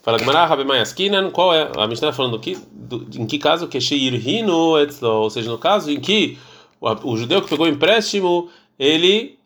Fala 0.02 0.18
Gemara, 0.18 0.44
Rabi 0.44 0.64
Mayaskinan, 0.64 1.30
qual 1.30 1.54
é? 1.54 1.70
A 1.78 1.82
gente 1.82 1.94
está 1.94 2.12
falando 2.12 2.36
aqui, 2.36 2.58
do, 2.70 3.06
em 3.14 3.26
que 3.26 3.38
caso 3.38 3.68
que 3.68 3.80
Sheirhinu 3.80 4.74
ou 5.02 5.30
seja, 5.30 5.50
no 5.50 5.56
caso 5.56 5.90
em 5.90 5.98
que 5.98 6.36
o, 6.80 7.12
o, 7.12 7.16
judeu 7.16 7.40
que 7.40 7.48
pegou 7.48 7.66
empréstimo, 7.66 8.50
ele 8.78 9.38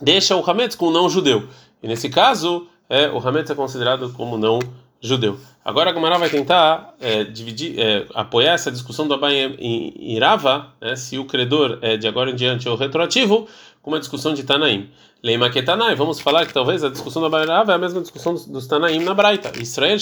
deixa 0.00 0.34
o 0.34 0.50
Hametz 0.50 0.74
com 0.74 0.86
o 0.86 0.90
não 0.90 1.08
judeu. 1.08 1.46
E 1.82 1.88
nesse 1.88 2.08
caso, 2.08 2.66
é, 2.88 3.08
o 3.08 3.18
Hametz 3.18 3.50
é 3.50 3.54
considerado 3.54 4.12
como 4.12 4.38
não 4.38 4.58
judeu. 5.00 5.38
Agora 5.64 5.90
a 5.90 5.94
Gemara 5.94 6.18
vai 6.18 6.30
tentar 6.30 6.94
é, 7.00 7.24
dividir, 7.24 7.78
é, 7.78 8.06
apoiar 8.14 8.52
essa 8.52 8.70
discussão 8.70 9.08
do 9.08 9.14
Abai 9.14 9.34
em 9.58 9.92
Irava, 10.14 10.68
né, 10.80 10.94
se 10.94 11.18
o 11.18 11.24
credor 11.24 11.78
é 11.82 11.96
de 11.96 12.06
agora 12.06 12.30
em 12.30 12.36
diante 12.36 12.68
ou 12.68 12.76
retroativo, 12.76 13.48
com 13.82 13.90
uma 13.90 13.98
discussão 13.98 14.32
de 14.32 14.44
Tanaim. 14.44 14.88
Leima 15.22 15.50
que 15.50 15.62
Tanai, 15.62 15.94
vamos 15.94 16.20
falar 16.20 16.46
que 16.46 16.54
talvez 16.54 16.84
a 16.84 16.88
discussão 16.88 17.20
do 17.20 17.26
Abai 17.26 17.42
Irava 17.42 17.72
é 17.72 17.74
a 17.74 17.78
mesma 17.78 18.00
discussão 18.00 18.32
dos, 18.32 18.46
dos 18.46 18.66
Tanaim 18.66 19.00
na 19.00 19.14
Braita. 19.14 19.52
Israel, 19.60 19.96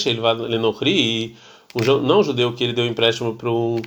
Lenochri, 0.47 1.35
um 1.75 1.97
não 2.01 2.21
judeu 2.21 2.53
que 2.53 2.63
ele 2.63 2.73
deu 2.73 2.85
empréstimo 2.85 3.35
para 3.35 3.49
um 3.49 3.81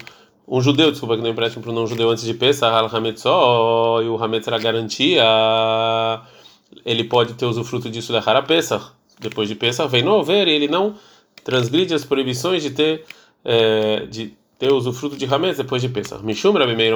um 0.47 0.61
judeu, 0.61 0.91
desculpa, 0.91 1.17
que 1.17 1.23
deu 1.23 1.33
empréstimo 1.33 1.63
para 1.63 1.73
um 1.73 1.75
não 1.75 1.87
judeu 1.87 2.11
antes 2.11 2.25
de 2.25 2.35
Pesach, 2.35 2.75
al 2.75 2.95
Hametzó, 2.95 4.03
e 4.03 4.09
o 4.09 4.23
Hametz 4.23 4.47
era 4.47 4.59
garantia, 4.59 5.25
ele 6.85 7.05
pode 7.05 7.35
ter 7.35 7.47
usufruto 7.47 7.91
disso 7.91 8.13
da 8.13 8.19
Hara 8.19 8.43
Pesach 8.43 8.87
depois 9.19 9.49
de 9.49 9.55
Pesach, 9.55 9.89
vem 9.89 10.03
no 10.03 10.23
ver 10.23 10.49
ele 10.49 10.69
não 10.69 10.95
transgride 11.45 11.95
as 11.95 12.05
proibições 12.05 12.63
de 12.63 12.71
ter 12.71 13.05
é, 13.45 14.07
de 14.07 14.35
ter 14.59 14.73
usufruto 14.73 15.17
de 15.17 15.27
Hametz 15.27 15.59
depois 15.59 15.83
de 15.83 15.89
Pesach. 15.89 16.25
Mishum 16.25 16.53
Rabi 16.53 16.75
Meir 16.75 16.95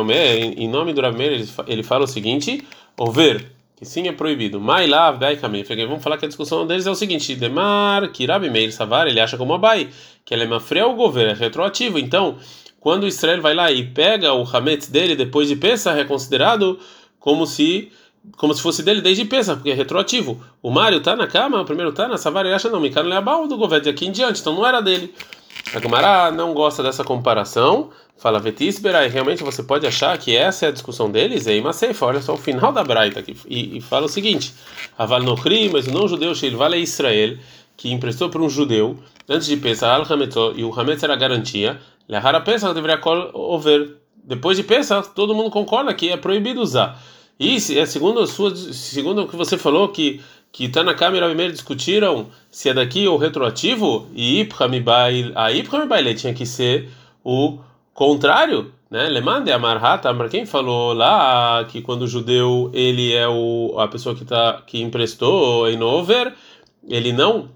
em 0.57 0.69
nome 0.69 0.93
do 0.93 1.01
Rabi 1.01 1.19
Meir, 1.19 1.49
ele 1.67 1.83
fala 1.83 2.05
o 2.05 2.07
seguinte: 2.07 2.65
over, 2.97 3.45
que 3.77 3.85
sim 3.85 4.09
é 4.09 4.13
proibido. 4.13 4.61
Mailav 4.61 5.19
Daikame. 5.19 5.63
Vamos 5.63 6.03
falar 6.03 6.19
que 6.19 6.25
a 6.25 6.29
discussão 6.29 6.67
deles 6.67 6.87
é 6.87 6.91
o 6.91 6.95
seguinte: 6.95 7.35
Demar, 7.35 8.11
Rabi 8.29 8.51
Meir 8.51 8.73
Savar, 8.73 9.07
ele 9.07 9.21
acha 9.21 9.37
como 9.37 9.55
Abai, 9.55 9.89
que 10.25 10.35
ele 10.35 10.45
é 10.45 10.47
mafreu 10.47 10.95
gover, 10.95 11.29
é 11.29 11.35
retroativo. 11.35 11.99
Então, 11.99 12.39
quando 12.81 13.07
Israel 13.07 13.43
vai 13.43 13.55
lá 13.55 13.71
e 13.71 13.85
pega 13.85 14.33
o 14.33 14.45
Hametz 14.45 14.89
dele 14.89 15.15
depois 15.15 15.49
de 15.49 15.57
Pesach, 15.57 15.99
é 15.99 16.05
considerado 16.05 16.79
como 17.19 17.47
se 17.47 17.93
como 18.37 18.55
se 18.55 18.63
fosse 18.63 18.83
dele 18.83 19.01
desde 19.01 19.25
pensa, 19.25 19.55
porque 19.55 19.71
é 19.71 19.75
retroativo. 19.75 20.41
O 20.63 20.71
Mário 20.71 21.01
tá 21.01 21.17
na 21.17 21.27
cama, 21.27 21.61
o 21.61 21.65
primeiro 21.65 21.93
tá 21.93 22.09
na 22.09 22.17
Savari 22.17 22.53
acha 22.53 22.69
não, 22.69 22.81
Mikano 22.81 23.09
Leabal 23.09 23.47
do 23.47 23.57
governo 23.57 23.85
de 23.85 23.91
aqui 23.91 24.07
em 24.07 24.13
diante, 24.13 24.41
então 24.41 24.55
não 24.55 24.67
era 24.67 24.81
dele. 24.81 25.15
A 25.75 25.81
Gamara 25.81 26.31
não 26.31 26.55
gosta 26.55 26.83
dessa 26.83 27.05
comparação, 27.05 27.91
fala 28.17 28.39
Vetisbera, 28.39 29.05
e 29.05 29.09
realmente 29.09 29.43
você 29.43 29.63
pode 29.63 29.87
achar 29.87 30.17
que 30.17 30.35
essa 30.35 30.67
é 30.67 30.69
a 30.69 30.73
discussão 30.73 31.11
deles, 31.11 31.47
e 31.47 31.61
Maseifa, 31.61 32.07
olha 32.07 32.21
só 32.21 32.35
o 32.35 32.39
final 32.39 32.73
da 32.73 32.83
Braita 32.83 33.21
aqui, 33.21 33.37
e, 33.47 33.77
e 33.79 33.81
fala 33.81 34.07
o 34.07 34.09
seguinte: 34.09 34.55
Aval 34.97 35.23
Nochri, 35.23 35.69
mas 35.69 35.87
o 35.87 35.93
não-judeu 35.93 36.35
Sheilval 36.35 36.75
é 36.75 36.79
Israel, 36.79 37.37
que 37.77 37.93
emprestou 37.93 38.29
para 38.31 38.43
um 38.43 38.49
judeu, 38.49 38.99
antes 39.29 39.47
de 39.47 39.57
pensar 39.57 39.95
Al 39.95 40.07
e 40.57 40.65
o 40.65 40.73
Hametz 40.79 41.03
era 41.03 41.17
garantia, 41.17 41.81
Lehara 42.09 42.41
Pesach 42.41 42.75
deveria 42.75 43.01
over. 43.35 43.97
Depois 44.25 44.57
de 44.57 44.63
Pesach, 44.63 45.09
todo 45.15 45.35
mundo 45.35 45.51
concorda 45.51 45.95
que 45.95 46.11
é 46.11 46.17
proibido 46.17 46.61
usar. 46.61 47.01
E 47.39 47.57
é 47.57 47.87
segundo 47.87 48.27
sua, 48.27 48.55
segundo 48.57 49.23
o 49.23 49.29
que 49.29 49.37
você 49.37 49.57
falou 49.57 49.89
que 49.89 50.21
que 50.51 50.65
está 50.65 50.83
na 50.83 50.95
câmera 50.95 51.27
primeiro 51.27 51.53
discutiram 51.53 52.29
se 52.51 52.69
é 52.69 52.75
daqui 52.75 53.07
ou 53.07 53.19
retroativo 53.19 54.09
e 54.15 54.41
Ibrahimibail, 54.41 55.33
a 55.35 56.15
tinha 56.15 56.33
que 56.33 56.47
ser 56.47 56.89
o 57.23 57.59
contrário, 57.93 58.73
né? 58.91 59.09
Lemande 59.09 59.53
amarhata, 59.53 60.13
para 60.15 60.29
quem 60.29 60.47
falou 60.47 60.95
lá 60.95 61.65
que 61.67 61.83
quando 61.83 62.03
o 62.03 62.09
judeu 62.09 62.71
ele 62.73 63.13
é 63.13 63.29
o 63.29 63.77
a 63.79 63.87
pessoa 63.89 64.15
que 64.15 64.25
tá 64.25 64.63
que 64.67 64.81
emprestou 64.81 65.69
em 65.69 65.81
over, 65.83 66.35
ele 66.89 67.13
não 67.13 67.51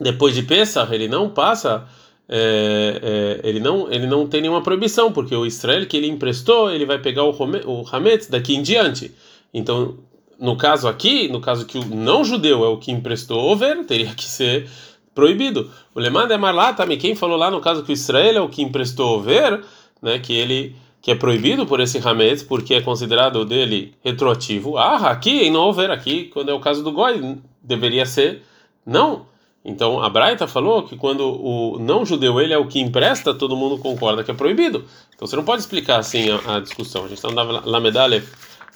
depois 0.00 0.34
de 0.34 0.42
Pesach, 0.42 0.92
ele 0.92 1.08
não 1.08 1.30
passa 1.30 1.86
é, 2.28 3.40
é, 3.42 3.48
ele 3.48 3.60
não 3.60 3.90
ele 3.90 4.06
não 4.06 4.26
tem 4.26 4.42
nenhuma 4.42 4.62
proibição 4.62 5.10
porque 5.10 5.34
o 5.34 5.46
Israel 5.46 5.86
que 5.86 5.96
ele 5.96 6.08
emprestou 6.08 6.70
ele 6.70 6.84
vai 6.84 6.98
pegar 6.98 7.24
o, 7.24 7.30
o 7.30 7.84
Hametz 7.90 8.26
daqui 8.26 8.54
em 8.54 8.62
diante 8.62 9.14
então 9.52 9.96
no 10.38 10.56
caso 10.56 10.86
aqui, 10.86 11.28
no 11.28 11.40
caso 11.40 11.66
que 11.66 11.78
o 11.78 11.84
não 11.84 12.24
judeu 12.24 12.64
é 12.64 12.68
o 12.68 12.78
que 12.78 12.92
emprestou 12.92 13.50
over, 13.50 13.84
teria 13.84 14.14
que 14.14 14.24
ser 14.24 14.70
proibido. 15.14 15.70
O 15.94 15.98
Lemad 15.98 16.30
é 16.30 16.36
Marlá 16.36 16.72
também, 16.72 16.96
quem 16.96 17.16
falou 17.16 17.36
lá 17.36 17.50
no 17.50 17.60
caso 17.60 17.82
que 17.82 17.90
o 17.90 17.92
Israel 17.92 18.36
é 18.36 18.40
o 18.40 18.48
que 18.48 18.62
emprestou 18.62 19.18
over, 19.18 19.60
né, 20.00 20.18
que 20.18 20.32
ele 20.32 20.76
que 21.00 21.12
é 21.12 21.14
proibido 21.14 21.64
por 21.64 21.78
esse 21.78 21.96
Hametz, 21.98 22.42
porque 22.42 22.74
é 22.74 22.80
considerado 22.80 23.44
dele 23.44 23.94
retroativo. 24.02 24.76
Ah, 24.76 25.10
aqui 25.10 25.44
em 25.44 25.50
não 25.50 25.60
over 25.60 25.92
aqui, 25.92 26.24
quando 26.24 26.50
é 26.50 26.52
o 26.52 26.58
caso 26.58 26.82
do 26.82 26.90
Goi, 26.90 27.38
deveria 27.62 28.04
ser 28.04 28.42
não. 28.84 29.26
Então 29.68 30.02
a 30.02 30.08
Braita 30.08 30.46
falou 30.46 30.82
que 30.82 30.96
quando 30.96 31.28
o 31.28 31.78
não 31.78 32.04
judeu 32.04 32.40
ele 32.40 32.54
é 32.54 32.58
o 32.58 32.66
que 32.66 32.80
empresta, 32.80 33.34
todo 33.34 33.54
mundo 33.54 33.76
concorda 33.76 34.24
que 34.24 34.30
é 34.30 34.34
proibido. 34.34 34.86
Então 35.14 35.28
você 35.28 35.36
não 35.36 35.44
pode 35.44 35.60
explicar 35.60 35.98
assim 35.98 36.30
a, 36.30 36.56
a 36.56 36.60
discussão. 36.60 37.04
A 37.04 37.08
gente 37.08 37.18
está 37.18 37.30
na 37.30 37.42
Lamedale 37.42 38.24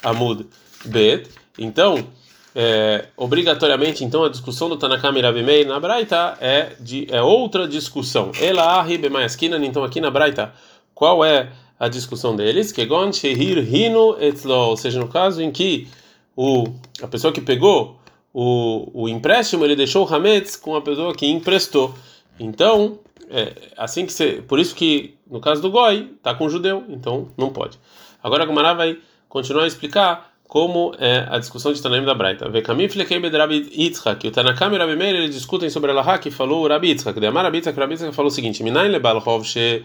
Amud 0.02 0.46
Bet. 0.84 1.30
Então, 1.58 2.06
é, 2.54 3.06
obrigatoriamente, 3.16 4.04
então 4.04 4.22
a 4.22 4.28
discussão 4.28 4.68
do 4.68 4.76
Tanakam 4.76 5.18
Rabi 5.18 5.42
Meir 5.42 5.66
na 5.66 5.80
Braita 5.80 6.36
é 6.40 6.74
de 6.78 7.06
é 7.10 7.22
outra 7.22 7.66
discussão. 7.66 8.30
Ela 8.38 8.78
arribe 8.78 9.08
mais 9.08 9.34
então 9.40 9.84
aqui 9.84 9.98
na 9.98 10.10
Braita, 10.10 10.52
qual 10.94 11.24
é 11.24 11.52
a 11.80 11.88
discussão 11.88 12.36
deles? 12.36 12.70
Que 12.70 12.84
gon 12.84 13.10
shehir 13.10 13.58
hino 13.74 14.16
etlo, 14.20 14.52
ou 14.52 14.76
seja, 14.76 15.00
no 15.00 15.08
caso 15.08 15.42
em 15.42 15.50
que 15.50 15.88
o 16.36 16.66
a 17.02 17.08
pessoa 17.08 17.32
que 17.32 17.40
pegou 17.40 17.96
o, 18.32 18.90
o 18.94 19.08
empréstimo, 19.08 19.64
ele 19.64 19.76
deixou 19.76 20.06
o 20.06 20.14
hametz 20.14 20.56
com 20.56 20.74
a 20.74 20.80
pessoa 20.80 21.14
que 21.14 21.26
emprestou. 21.26 21.94
Então, 22.38 22.98
é, 23.30 23.52
assim 23.76 24.06
que 24.06 24.12
você, 24.12 24.42
por 24.46 24.58
isso 24.58 24.74
que 24.74 25.14
no 25.32 25.40
caso 25.40 25.62
do 25.62 25.70
goi, 25.70 26.10
tá 26.22 26.34
com 26.34 26.44
o 26.44 26.50
judeu, 26.50 26.84
então 26.90 27.28
não 27.38 27.50
pode. 27.50 27.78
Agora 28.22 28.42
a 28.42 28.46
Gumara 28.46 28.74
vai 28.74 28.98
continuar 29.28 29.64
a 29.64 29.66
explicar 29.66 30.30
como 30.52 30.94
é 30.98 31.26
a 31.30 31.38
discussão 31.38 31.72
de 31.72 31.80
Tanaim 31.80 32.04
da 32.04 32.14
Braita. 32.14 32.46
Vekamim 32.50 32.86
flekei 32.86 33.18
bedrabi 33.18 33.70
Yitzhak, 33.74 34.28
o 34.28 34.30
Tanakam 34.30 34.74
e 34.74 34.76
Rabi 34.76 34.94
Meir 34.94 35.16
eles 35.16 35.34
discutem 35.34 35.70
sobre 35.70 35.90
a 35.90 35.94
Laha 35.94 36.18
que 36.18 36.30
falou 36.30 36.62
o 36.62 36.68
Rabi 36.68 36.88
Yitzhak. 36.88 37.18
De 37.18 37.26
Amar 37.26 37.44
Rabi 37.44 37.56
Yitzhak, 37.56 37.80
Rabi 37.80 37.96
falou 38.12 38.30
o 38.30 38.30
seguinte: 38.30 38.62
Minayin 38.62 38.90
lebal 38.90 39.16
hov 39.24 39.44
she 39.46 39.82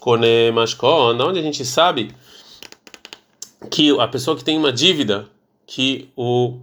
kone 0.00 0.52
mashkon, 0.52 1.20
onde 1.20 1.40
a 1.40 1.42
gente 1.42 1.64
sabe 1.64 2.12
que 3.68 3.90
a 3.98 4.06
pessoa 4.06 4.36
que 4.36 4.44
tem 4.44 4.56
uma 4.56 4.72
dívida, 4.72 5.28
que 5.66 6.08
o 6.16 6.60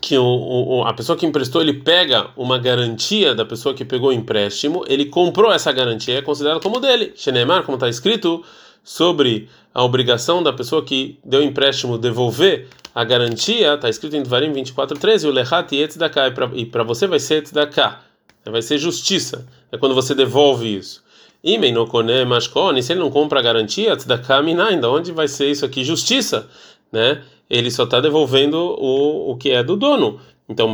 que 0.00 0.16
o, 0.16 0.24
o, 0.24 0.84
a 0.84 0.92
pessoa 0.92 1.16
que 1.16 1.26
emprestou 1.26 1.60
ele 1.60 1.72
pega 1.72 2.30
uma 2.36 2.58
garantia 2.58 3.34
da 3.34 3.44
pessoa 3.44 3.74
que 3.74 3.84
pegou 3.84 4.10
o 4.10 4.12
empréstimo, 4.12 4.84
ele 4.86 5.06
comprou 5.06 5.52
essa 5.52 5.72
garantia, 5.72 6.18
é 6.18 6.22
considerado 6.22 6.60
como 6.60 6.80
dele. 6.80 7.12
Shenemar, 7.16 7.62
como 7.64 7.76
está 7.76 7.88
escrito 7.88 8.44
sobre 8.82 9.48
a 9.72 9.82
obrigação 9.82 10.42
da 10.42 10.52
pessoa 10.52 10.84
que 10.84 11.18
deu 11.24 11.42
empréstimo 11.42 11.98
devolver 11.98 12.68
a 12.94 13.02
garantia, 13.02 13.74
está 13.74 13.88
escrito 13.88 14.14
em 14.14 14.22
Dvarim 14.22 14.52
24:13, 14.52 15.26
o 15.26 15.32
lechat 15.32 15.74
yetzdaká, 15.74 16.32
e 16.54 16.66
para 16.66 16.84
você 16.84 17.06
vai 17.06 17.18
ser 17.18 17.42
tzdaká, 17.42 18.02
vai 18.44 18.62
ser 18.62 18.78
justiça, 18.78 19.46
é 19.72 19.76
quando 19.76 19.94
você 19.94 20.14
devolve 20.14 20.76
isso. 20.76 21.02
E 21.42 21.58
meinokone 21.58 22.24
mashkone, 22.24 22.82
se 22.82 22.92
ele 22.92 23.00
não 23.00 23.10
compra 23.10 23.40
a 23.40 23.42
garantia, 23.42 23.96
tzdaká 23.96 24.40
minain, 24.42 24.80
da 24.80 24.90
onde 24.90 25.12
vai 25.12 25.28
ser 25.28 25.50
isso 25.50 25.64
aqui? 25.64 25.84
Justiça, 25.84 26.48
né? 26.92 27.22
Ele 27.48 27.70
só 27.70 27.84
está 27.84 28.00
devolvendo 28.00 28.56
o, 28.56 29.32
o 29.32 29.36
que 29.36 29.50
é 29.50 29.62
do 29.62 29.76
dono. 29.76 30.20
Então, 30.48 30.70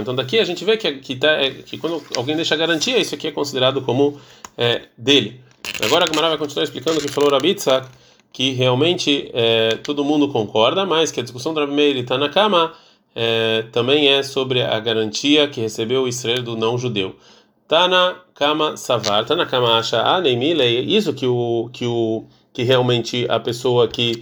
então 0.00 0.14
daqui 0.14 0.38
a 0.38 0.44
gente 0.44 0.64
vê 0.64 0.76
que, 0.76 0.92
que, 0.92 1.16
tá, 1.16 1.32
é, 1.32 1.50
que 1.50 1.76
quando 1.76 2.02
alguém 2.16 2.34
deixa 2.34 2.56
garantia, 2.56 2.98
isso 2.98 3.14
aqui 3.14 3.28
é 3.28 3.30
considerado 3.30 3.82
como 3.82 4.18
é, 4.56 4.82
dele. 4.96 5.40
Agora 5.84 6.04
a 6.04 6.08
Gamara 6.08 6.28
vai 6.30 6.38
continuar 6.38 6.64
explicando 6.64 6.98
o 6.98 7.02
que 7.02 7.08
falou 7.08 7.30
Rabitza, 7.30 7.82
que 8.32 8.52
realmente 8.52 9.30
é, 9.34 9.76
todo 9.82 10.04
mundo 10.04 10.28
concorda, 10.28 10.86
mas 10.86 11.10
que 11.10 11.20
a 11.20 11.22
discussão 11.22 11.52
do 11.52 11.60
Rabi 11.60 11.72
Meir 11.72 11.96
está 11.98 12.16
na 12.16 12.28
cama 12.28 12.72
é, 13.14 13.62
também 13.72 14.08
é 14.08 14.22
sobre 14.22 14.62
a 14.62 14.78
garantia 14.78 15.48
que 15.48 15.60
recebeu 15.60 16.02
o 16.02 16.08
Israel 16.08 16.42
do 16.42 16.56
não 16.56 16.78
judeu. 16.78 17.16
Tana 17.66 18.16
Kama 18.34 18.76
Savar, 18.76 19.24
Tana 19.24 19.44
Kama 19.44 19.78
acha 19.78 20.00
ah, 20.02 20.20
isso 20.28 21.12
que 21.12 21.26
o 21.26 21.68
que 21.72 21.86
o 21.86 22.24
que 22.52 22.62
realmente 22.62 23.26
a 23.28 23.40
pessoa 23.40 23.88
que 23.88 24.20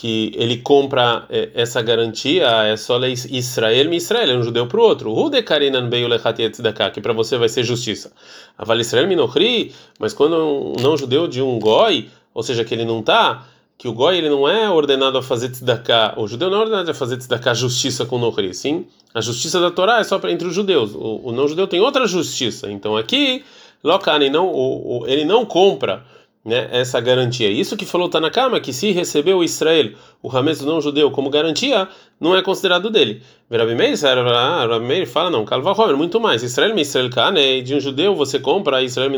que 0.00 0.32
ele 0.34 0.56
compra 0.56 1.26
é, 1.28 1.50
essa 1.52 1.82
garantia 1.82 2.46
é 2.64 2.74
só 2.74 2.96
lei 2.96 3.12
Israel, 3.12 3.92
Israel 3.92 4.30
é 4.30 4.34
um 4.34 4.42
judeu 4.42 4.66
para 4.66 4.80
o 4.80 4.82
outro. 4.82 5.14
Que 5.30 7.00
para 7.02 7.12
você 7.12 7.36
vai 7.36 7.50
ser 7.50 7.64
justiça. 7.64 8.10
Aval 8.56 8.80
Israel 8.80 9.06
minochri, 9.06 9.74
mas 9.98 10.14
quando 10.14 10.36
um 10.38 10.72
não 10.80 10.96
judeu 10.96 11.28
de 11.28 11.42
um 11.42 11.58
goi, 11.58 12.08
ou 12.32 12.42
seja, 12.42 12.64
que 12.64 12.72
ele 12.72 12.86
não 12.86 13.00
está, 13.00 13.46
que 13.76 13.88
o 13.88 13.92
goi 13.92 14.16
ele 14.16 14.30
não 14.30 14.48
é 14.48 14.70
ordenado 14.70 15.18
a 15.18 15.22
fazer 15.22 15.50
tzedakah, 15.50 16.14
o 16.16 16.26
judeu 16.26 16.48
não 16.48 16.56
é 16.56 16.60
ordenado 16.60 16.90
a 16.90 16.94
fazer 16.94 17.18
tzedakah 17.18 17.52
justiça 17.52 18.06
com 18.06 18.16
nochri, 18.16 18.54
sim? 18.54 18.86
A 19.12 19.20
justiça 19.20 19.60
da 19.60 19.70
Torá 19.70 19.98
é 19.98 20.04
só 20.04 20.18
para 20.18 20.32
entre 20.32 20.48
os 20.48 20.54
judeus. 20.54 20.94
O, 20.94 21.20
o 21.24 21.30
não 21.30 21.46
judeu 21.46 21.66
tem 21.66 21.78
outra 21.78 22.06
justiça. 22.06 22.72
Então 22.72 22.96
aqui, 22.96 23.44
Lokani 23.84 24.30
não, 24.30 24.48
o, 24.48 25.00
o, 25.00 25.06
ele 25.06 25.26
não 25.26 25.44
compra 25.44 26.06
né, 26.44 26.68
essa 26.72 27.00
garantia. 27.00 27.50
Isso 27.50 27.76
que 27.76 27.84
falou 27.84 28.08
Tanakama, 28.08 28.60
que 28.60 28.72
se 28.72 28.90
recebeu 28.92 29.44
Israel, 29.44 29.92
o 30.22 30.34
Hametz 30.34 30.62
não 30.62 30.80
judeu, 30.80 31.10
como 31.10 31.30
garantia, 31.30 31.88
não 32.18 32.36
é 32.36 32.42
considerado 32.42 32.90
dele. 32.90 33.22
Rabi 33.50 33.74
Meir, 33.74 33.96
Rabi 34.02 34.84
Meir 34.84 35.06
fala, 35.06 35.30
não, 35.30 35.44
Calva 35.44 35.72
Homer, 35.72 35.96
muito 35.96 36.20
mais. 36.20 36.42
Israel 36.42 36.74
me 36.74 36.82
Israel 36.82 37.10
Kane, 37.10 37.62
de 37.62 37.74
um 37.74 37.80
judeu 37.80 38.14
você 38.14 38.38
compra 38.38 38.82
Israel 38.82 39.10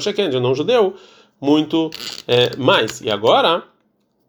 Sheken, 0.00 0.30
de 0.30 0.36
um 0.36 0.40
não 0.40 0.54
judeu, 0.54 0.94
muito 1.40 1.90
é, 2.26 2.56
mais. 2.56 3.00
E 3.00 3.10
agora 3.10 3.62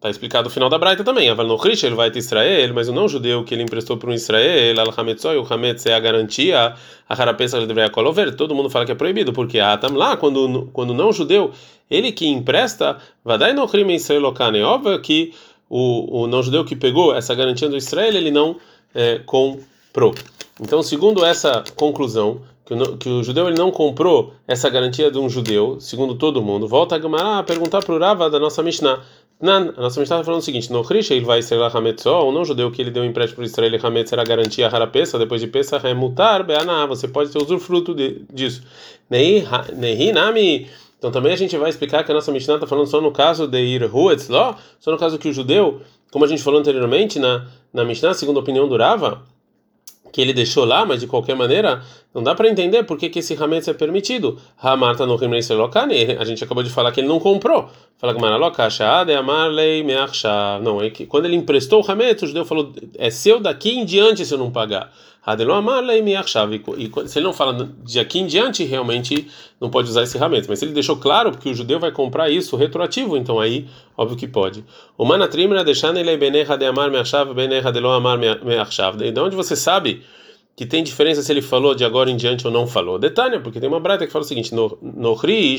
Está 0.00 0.08
explicado 0.08 0.48
o 0.48 0.50
final 0.50 0.70
da 0.70 0.78
Braita 0.78 1.04
também. 1.04 1.28
Aval 1.28 1.46
no 1.46 1.58
ele 1.62 1.94
vai 1.94 2.10
ter 2.10 2.20
Israel, 2.20 2.72
mas 2.72 2.88
o 2.88 2.92
não 2.94 3.06
judeu 3.06 3.44
que 3.44 3.52
ele 3.52 3.62
emprestou 3.62 3.98
para 3.98 4.08
um 4.08 4.14
Israel, 4.14 4.80
al 4.80 4.94
Hametzoi, 4.96 5.36
o 5.36 5.46
Hametz 5.46 5.84
é 5.84 5.92
a 5.92 6.00
garantia, 6.00 6.74
a 7.06 7.22
Harapesa 7.22 7.60
deveria 7.66 7.90
colover. 7.90 8.34
Todo 8.34 8.54
mundo 8.54 8.70
fala 8.70 8.86
que 8.86 8.92
é 8.92 8.94
proibido, 8.94 9.30
porque 9.30 9.60
ah, 9.60 9.76
tam 9.76 9.92
lá, 9.92 10.16
quando 10.16 10.70
quando 10.72 10.94
não 10.94 11.12
judeu, 11.12 11.50
ele 11.90 12.12
que 12.12 12.26
empresta, 12.26 12.96
vai 13.22 13.52
no 13.52 13.68
crime 13.68 13.94
Israel 13.94 14.32
É 14.54 14.62
óbvio 14.62 14.98
que 15.02 15.34
o, 15.68 16.22
o 16.22 16.26
não 16.26 16.42
judeu 16.42 16.64
que 16.64 16.74
pegou 16.74 17.14
essa 17.14 17.34
garantia 17.34 17.68
do 17.68 17.76
Israel, 17.76 18.16
ele 18.16 18.30
não 18.30 18.56
é, 18.94 19.18
comprou. 19.26 20.14
Então, 20.58 20.82
segundo 20.82 21.22
essa 21.22 21.62
conclusão, 21.76 22.40
que 22.64 22.72
o, 22.72 22.96
que 22.96 23.08
o 23.10 23.22
judeu 23.22 23.48
ele 23.48 23.58
não 23.58 23.70
comprou 23.70 24.32
essa 24.48 24.70
garantia 24.70 25.10
de 25.10 25.18
um 25.18 25.28
judeu, 25.28 25.78
segundo 25.78 26.14
todo 26.14 26.40
mundo, 26.40 26.66
volta 26.66 26.94
a 26.94 26.98
Gamara 26.98 27.40
a 27.40 27.42
perguntar 27.42 27.84
para 27.84 27.94
o 27.94 27.98
Rava 27.98 28.30
da 28.30 28.38
nossa 28.38 28.62
Mishnah. 28.62 29.02
Nan, 29.40 29.72
a 29.74 29.80
nossa 29.80 29.98
Mishnah 29.98 30.16
está 30.16 30.24
falando 30.24 30.40
o 30.40 30.44
seguinte: 30.44 30.70
no 30.70 30.84
Krisha 30.84 31.14
ele 31.14 31.24
vai 31.24 31.40
ser 31.40 31.56
lá 31.56 31.68
Hametzó, 31.68 32.28
o 32.28 32.32
não 32.32 32.44
judeu 32.44 32.70
que 32.70 32.82
ele 32.82 32.90
deu 32.90 33.02
um 33.02 33.06
empréstimo 33.06 33.36
para 33.36 33.46
Israel, 33.46 33.80
Hametz 33.82 34.12
era 34.12 34.22
garantia 34.22 34.66
Harapesa, 34.66 35.18
depois 35.18 35.40
de 35.40 35.46
Pesach 35.46 35.86
é 35.86 35.94
mutar, 35.94 36.42
Beaná, 36.42 36.84
você 36.84 37.08
pode 37.08 37.30
ter 37.30 37.38
usufruto 37.38 37.94
de, 37.94 38.22
disso. 38.32 38.62
Nehi 39.08 40.12
Nami. 40.12 40.68
Então 40.98 41.10
também 41.10 41.32
a 41.32 41.36
gente 41.36 41.56
vai 41.56 41.70
explicar 41.70 42.04
que 42.04 42.12
a 42.12 42.14
nossa 42.14 42.30
Mishnah 42.30 42.56
está 42.56 42.66
falando 42.66 42.86
só 42.86 43.00
no 43.00 43.10
caso 43.10 43.48
de 43.48 43.58
Ir 43.58 43.84
Huetzló, 43.90 44.56
só 44.78 44.90
no 44.90 44.98
caso 44.98 45.18
que 45.18 45.28
o 45.28 45.32
judeu, 45.32 45.80
como 46.10 46.26
a 46.26 46.28
gente 46.28 46.42
falou 46.42 46.60
anteriormente 46.60 47.18
na, 47.18 47.46
na 47.72 47.82
Mishnah, 47.82 48.12
segundo 48.12 48.36
a 48.36 48.42
opinião 48.42 48.68
do 48.68 48.76
Rava, 48.76 49.22
que 50.12 50.20
ele 50.20 50.32
deixou 50.32 50.64
lá, 50.64 50.84
mas 50.84 51.00
de 51.00 51.06
qualquer 51.06 51.36
maneira 51.36 51.82
não 52.12 52.22
dá 52.22 52.34
para 52.34 52.48
entender 52.48 52.82
por 52.82 52.98
que, 52.98 53.08
que 53.08 53.20
esse 53.20 53.34
hametz 53.34 53.68
é 53.68 53.72
permitido. 53.72 54.38
Hamarta 54.60 55.06
no 55.06 55.16
Lokane, 55.16 56.16
a 56.18 56.24
gente 56.24 56.42
acabou 56.42 56.62
de 56.62 56.70
falar 56.70 56.90
que 56.92 57.00
ele 57.00 57.08
não 57.08 57.20
comprou. 57.20 57.68
Fala 57.98 58.14
que 58.14 58.20
Maralokashade 58.20 59.12
Amarlei 59.12 59.82
Meachshav. 59.84 60.62
Não, 60.62 60.82
é 60.82 60.90
que 60.90 61.06
quando 61.06 61.26
ele 61.26 61.36
emprestou 61.36 61.82
o 61.82 61.90
hametz, 61.90 62.22
o 62.22 62.26
judeu 62.26 62.44
falou: 62.44 62.72
é 62.98 63.10
seu 63.10 63.38
daqui 63.38 63.70
em 63.70 63.84
diante 63.84 64.24
se 64.24 64.34
eu 64.34 64.38
não 64.38 64.50
pagar. 64.50 64.92
E 66.78 66.90
se 67.08 67.18
ele 67.18 67.26
não 67.26 67.32
fala 67.32 67.68
de 67.82 68.00
aqui 68.00 68.18
em 68.18 68.26
diante, 68.26 68.64
realmente 68.64 69.28
não 69.60 69.68
pode 69.68 69.88
usar 69.88 70.02
esse 70.02 70.16
hametz. 70.16 70.46
Mas 70.48 70.58
se 70.58 70.64
ele 70.64 70.72
deixou 70.72 70.96
claro 70.96 71.36
que 71.36 71.48
o 71.48 71.54
judeu 71.54 71.78
vai 71.78 71.92
comprar 71.92 72.30
isso 72.30 72.56
retroativo, 72.56 73.16
então 73.16 73.38
aí, 73.38 73.66
óbvio 73.96 74.16
que 74.16 74.26
pode. 74.26 74.64
O 74.96 75.04
deixando 75.64 75.98
Benei 76.16 76.42
Hademar 76.42 76.90
Meachshav, 76.90 77.34
Benei 77.34 77.60
Hadelo 77.60 77.90
Amar 77.90 78.18
Meachshav. 78.18 78.96
De 78.96 79.20
onde 79.20 79.36
você 79.36 79.54
sabe? 79.54 80.02
que 80.60 80.66
tem 80.66 80.84
diferença 80.84 81.22
se 81.22 81.32
ele 81.32 81.40
falou 81.40 81.74
de 81.74 81.86
agora 81.86 82.10
em 82.10 82.16
diante 82.18 82.46
ou 82.46 82.52
não 82.52 82.66
falou. 82.66 82.98
Detalhe, 82.98 83.40
porque 83.40 83.58
tem 83.58 83.66
uma 83.66 83.80
brata 83.80 84.06
que 84.06 84.12
fala 84.12 84.26
o 84.26 84.28
seguinte: 84.28 84.54
no 84.54 85.14
ri 85.14 85.56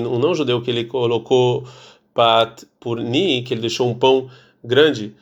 um 0.00 0.18
não 0.18 0.34
judeu 0.34 0.60
que 0.60 0.70
ele 0.70 0.84
colocou 0.84 1.64
pat 2.12 2.66
purni, 2.78 3.42
que 3.42 3.54
ele 3.54 3.62
deixou 3.62 3.88
um 3.88 3.94
pão 3.94 4.28
grande, 4.62 5.14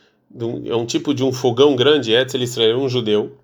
é 0.66 0.75
um 0.75 0.85
tipo 0.85 1.14
de 1.14 1.23
um 1.23 1.33
fogão 1.33 1.77
grande, 1.77 2.12
etzel 2.12 2.42
Israel, 2.42 2.79
um 2.81 2.88
judeu. 2.88 3.38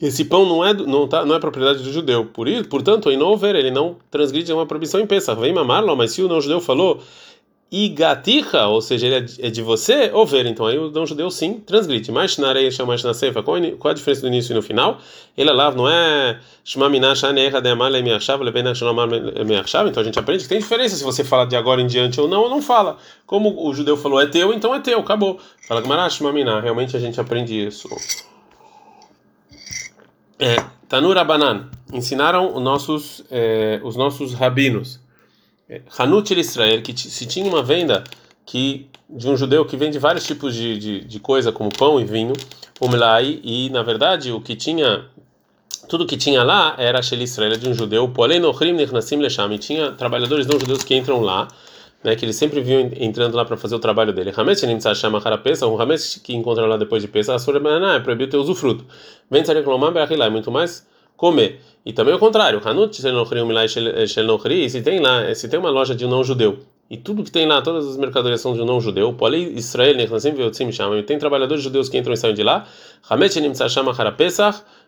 Esse 0.00 0.26
pão 0.26 0.44
não 0.44 0.64
é 0.64 0.74
não 0.74 1.08
tá 1.08 1.24
não 1.24 1.34
é 1.34 1.40
propriedade 1.40 1.82
do 1.82 1.90
judeu. 1.90 2.26
Por 2.26 2.48
isso, 2.48 2.68
portanto, 2.68 3.10
em 3.10 3.16
não 3.16 3.36
ver 3.36 3.54
ele 3.54 3.70
não 3.70 3.96
transgride 4.10 4.52
uma 4.52 4.66
proibição 4.66 5.00
em 5.00 5.06
Pesach. 5.06 5.40
Vem 5.40 5.54
mamarlo, 5.54 5.96
mas 5.96 6.12
se 6.12 6.22
o 6.22 6.28
não 6.28 6.40
judeu 6.40 6.60
falou 6.60 7.00
igaticha, 7.70 8.66
ou 8.68 8.80
seja, 8.80 9.06
ele 9.06 9.26
é 9.40 9.50
de 9.50 9.60
você, 9.60 10.10
ou 10.12 10.24
ver. 10.24 10.46
Então 10.46 10.66
aí 10.66 10.78
o 10.78 10.90
não 10.90 11.04
judeu 11.06 11.30
sim 11.30 11.54
transgride. 11.54 12.12
Mas 12.12 12.38
na 12.38 12.48
areia 12.48 12.70
chama 12.70 12.94
na 13.02 13.14
sefa, 13.14 13.42
qual 13.42 13.56
a 13.56 13.92
diferença 13.92 14.20
do 14.20 14.28
início 14.28 14.52
e 14.52 14.54
no 14.54 14.62
final? 14.62 15.00
Ele 15.36 15.50
lá 15.50 15.70
não 15.72 15.88
é. 15.88 16.38
Então 19.88 20.00
a 20.00 20.04
gente 20.04 20.18
aprende 20.18 20.42
que 20.44 20.48
tem 20.48 20.58
diferença 20.58 20.96
se 20.96 21.04
você 21.04 21.24
fala 21.24 21.44
de 21.46 21.56
agora 21.56 21.80
em 21.80 21.86
diante 21.86 22.20
ou 22.20 22.28
não, 22.28 22.42
ou 22.42 22.50
não 22.50 22.62
fala. 22.62 22.98
Como 23.26 23.66
o 23.66 23.74
judeu 23.74 23.96
falou 23.96 24.20
é 24.20 24.26
teu, 24.26 24.52
então 24.52 24.74
é 24.74 24.80
teu, 24.80 25.00
acabou. 25.00 25.40
Fala 25.66 25.82
realmente 26.60 26.96
a 26.96 27.00
gente 27.00 27.20
aprende 27.20 27.66
isso. 27.66 27.88
É, 30.38 30.56
Tanura 30.88 31.24
Banan, 31.24 31.68
ensinaram 31.92 32.54
os 32.54 32.62
nossos, 32.62 33.24
é, 33.30 33.80
os 33.82 33.96
nossos 33.96 34.34
rabinos. 34.34 35.00
Hanut 35.98 36.32
Israel, 36.32 36.80
que 36.82 36.96
se 36.96 37.26
tinha 37.26 37.46
uma 37.46 37.62
venda 37.62 38.04
que 38.44 38.88
de 39.08 39.28
um 39.28 39.36
judeu 39.36 39.64
que 39.64 39.76
vende 39.76 39.98
vários 39.98 40.26
tipos 40.26 40.54
de, 40.54 40.78
de, 40.78 41.00
de 41.04 41.20
coisa, 41.20 41.52
como 41.52 41.70
pão 41.70 42.00
e 42.00 42.04
vinho, 42.04 42.32
umlai, 42.80 43.40
e 43.42 43.70
na 43.70 43.82
verdade 43.82 44.32
o 44.32 44.40
que 44.40 44.56
tinha, 44.56 45.06
tudo 45.88 46.06
que 46.06 46.16
tinha 46.16 46.42
lá 46.42 46.74
era 46.78 47.00
Shel 47.02 47.20
Israel, 47.22 47.56
de 47.56 47.68
um 47.68 47.74
judeu, 47.74 48.08
tinha 49.58 49.92
trabalhadores 49.92 50.46
não 50.46 50.58
judeus 50.58 50.82
que 50.82 50.94
entram 50.94 51.20
lá, 51.20 51.48
né, 52.02 52.14
que 52.16 52.24
eles 52.24 52.36
sempre 52.36 52.60
vinham 52.60 52.90
entrando 52.96 53.34
lá 53.34 53.44
para 53.44 53.56
fazer 53.56 53.74
o 53.74 53.78
trabalho 53.78 54.12
dele. 54.12 54.32
Hametz 54.36 54.62
Nimtza 54.62 54.94
chama 54.94 55.20
Harapesa, 55.24 55.66
um 55.66 55.80
Hametz 55.80 56.20
que 56.22 56.34
encontra 56.34 56.66
lá 56.66 56.76
depois 56.76 57.02
de 57.02 57.08
Pesach, 57.08 57.44
é 57.96 58.00
proibido 58.00 58.30
ter 58.30 58.36
usufruto. 58.36 58.84
Vem 59.30 59.42
Tzarek 59.42 59.66
Beachilai, 59.92 60.30
muito 60.30 60.50
mais 60.50 60.86
comer. 61.16 61.60
E 61.84 61.92
também 61.92 62.14
o 62.14 62.18
contrário, 62.18 62.60
Hanut 62.64 63.00
se 64.70 64.82
tem 64.82 65.00
lá, 65.00 65.34
se 65.34 65.48
tem 65.48 65.58
uma 65.58 65.70
loja 65.70 65.94
de 65.94 66.04
um 66.04 66.08
não 66.08 66.22
judeu 66.22 66.58
e 66.88 66.96
tudo 66.96 67.24
que 67.24 67.30
tem 67.32 67.46
lá, 67.46 67.60
todas 67.60 67.86
as 67.88 67.96
mercadorias 67.96 68.40
são 68.40 68.54
de 68.54 68.62
um 68.62 68.64
não 68.64 68.80
judeu, 68.80 69.12
Poli 69.12 69.56
Israel, 69.56 69.96
e 69.98 71.02
tem 71.02 71.18
trabalhadores 71.18 71.62
judeus 71.62 71.88
que 71.88 71.98
entram 71.98 72.14
e 72.14 72.16
saem 72.16 72.34
de 72.34 72.44
lá, 72.44 72.66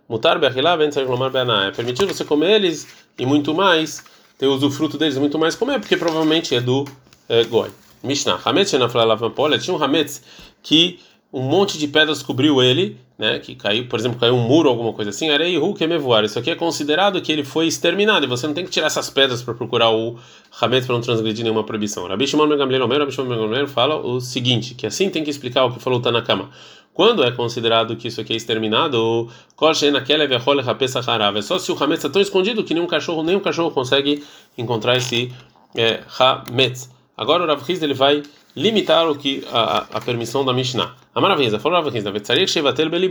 Mutar 0.09 0.38
É 0.42 1.71
permitido 1.71 2.14
você 2.14 2.25
comer 2.25 2.55
eles 2.55 2.87
e 3.18 3.27
muito 3.27 3.53
mais, 3.53 4.05
ter 4.38 4.46
usufruto 4.46 4.96
deles 4.96 5.16
e 5.16 5.20
muito 5.20 5.38
mais 5.38 5.55
comer, 5.55 5.81
porque 5.81 5.96
provavelmente 5.96 6.55
é 6.55 6.61
do 6.61 6.87
é, 7.29 7.44
Goi. 7.44 7.70
Mishnah, 8.03 8.40
Hametz 8.44 8.70
tinha 8.70 9.77
um 9.77 9.83
Hametz 9.83 10.22
que 10.62 11.01
um 11.33 11.42
monte 11.42 11.77
de 11.77 11.88
pedras 11.88 12.22
cobriu 12.22 12.62
ele, 12.62 12.96
né? 13.18 13.38
Que 13.38 13.55
caiu, 13.55 13.87
por 13.87 13.98
exemplo, 13.98 14.18
caiu 14.18 14.35
um 14.35 14.40
muro, 14.40 14.68
alguma 14.68 14.92
coisa 14.92 15.11
assim. 15.11 15.29
Arei 15.29 15.59
hu 15.59 15.74
kemevoar. 15.74 16.24
Isso 16.24 16.38
aqui 16.38 16.51
é 16.51 16.55
considerado 16.55 17.20
que 17.20 17.31
ele 17.31 17.44
foi 17.44 17.66
exterminado. 17.66 18.24
E 18.24 18.29
você 18.29 18.46
não 18.46 18.55
tem 18.55 18.64
que 18.64 18.70
tirar 18.70 18.87
essas 18.87 19.11
pedras 19.11 19.42
para 19.42 19.53
procurar 19.53 19.90
o 19.90 20.16
Hametz 20.61 20.87
para 20.87 20.94
não 20.94 21.03
transgredir 21.03 21.42
nenhuma 21.42 21.64
proibição. 21.64 22.07
Rabi 22.07 22.27
Shimon 22.27 22.48
Ben 22.48 22.57
Gamliel 22.57 22.85
Omer, 22.85 23.01
Rabi 23.01 23.12
Shimon 23.12 23.48
Ben 23.48 23.66
fala 23.66 23.96
o 23.96 24.20
seguinte, 24.20 24.74
que 24.74 24.87
assim 24.87 25.11
tem 25.11 25.22
que 25.22 25.31
explicar 25.31 25.64
o 25.64 25.72
que 25.72 25.81
falou 25.81 26.01
Tanakama. 26.01 26.48
Quando 26.92 27.22
é 27.22 27.31
considerado 27.31 27.94
que 27.96 28.09
isso 28.09 28.20
aqui 28.20 28.33
é 28.33 28.37
exterminado, 28.37 29.31
é 29.61 31.42
só 31.42 31.59
se 31.59 31.70
o 31.70 31.83
Hametz 31.83 32.05
está 32.05 32.09
tão 32.09 32.20
escondido 32.20 32.64
que 32.64 32.74
nenhum 32.74 32.87
cachorro, 32.87 33.22
nem 33.22 33.37
um 33.37 33.40
cachorro 33.40 33.70
consegue 33.70 34.24
encontrar 34.57 34.96
esse 34.96 35.33
é, 35.77 36.01
Hametz. 36.18 36.90
Agora 37.16 37.44
o 37.44 37.46
Rav 37.46 37.62
Hiz, 37.68 37.83
ele 37.83 37.94
vai 37.94 38.22
limitar 38.55 39.09
o 39.09 39.16
que 39.16 39.44
a, 39.53 39.87
a 39.92 40.01
permissão 40.01 40.44
da 40.44 40.53
Mishnah. 40.53 40.96
A 41.14 41.20
maravilha, 41.20 41.61
falou 41.61 41.81
Rav 41.81 41.96
Hiz, 41.96 42.05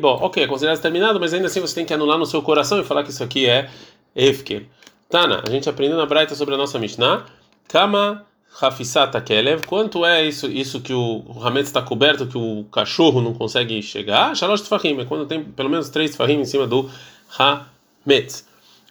Ok, 0.03 0.43
é 0.43 0.47
considerado 0.47 0.81
terminado, 0.81 1.19
mas 1.19 1.33
ainda 1.33 1.47
assim 1.47 1.61
você 1.61 1.75
tem 1.75 1.85
que 1.85 1.93
anular 1.93 2.17
no 2.17 2.25
seu 2.25 2.41
coração 2.41 2.79
e 2.79 2.83
falar 2.83 3.03
que 3.03 3.11
isso 3.11 3.23
aqui 3.23 3.45
é 3.45 3.69
Efker. 4.13 4.65
Tana, 5.09 5.41
a 5.47 5.49
gente 5.49 5.69
aprendeu 5.69 5.95
na 5.95 6.05
Braita 6.05 6.35
sobre 6.35 6.55
a 6.55 6.57
nossa 6.57 6.77
Mishnah. 6.77 7.25
Kama 7.69 8.26
Hafisata 8.60 9.21
Kelev, 9.21 9.65
quanto 9.65 10.03
é 10.05 10.25
isso, 10.25 10.47
isso 10.47 10.81
que 10.81 10.93
o, 10.93 11.23
Hametz 11.41 11.69
está 11.69 11.81
coberto, 11.81 12.25
que 12.25 12.38
o 12.38 12.63
cachorro 12.71 13.21
não 13.21 13.33
consegue 13.33 13.81
chegar? 13.81 14.36
Shalosh 14.36 14.62
Tfahim, 14.62 14.99
é 14.99 15.05
quando 15.05 15.25
tem 15.25 15.43
pelo 15.43 15.69
menos 15.69 15.89
três 15.89 16.12
Tfahim 16.12 16.39
em 16.41 16.45
cima 16.45 16.65
do 16.65 16.89
Hametz. 17.38 18.47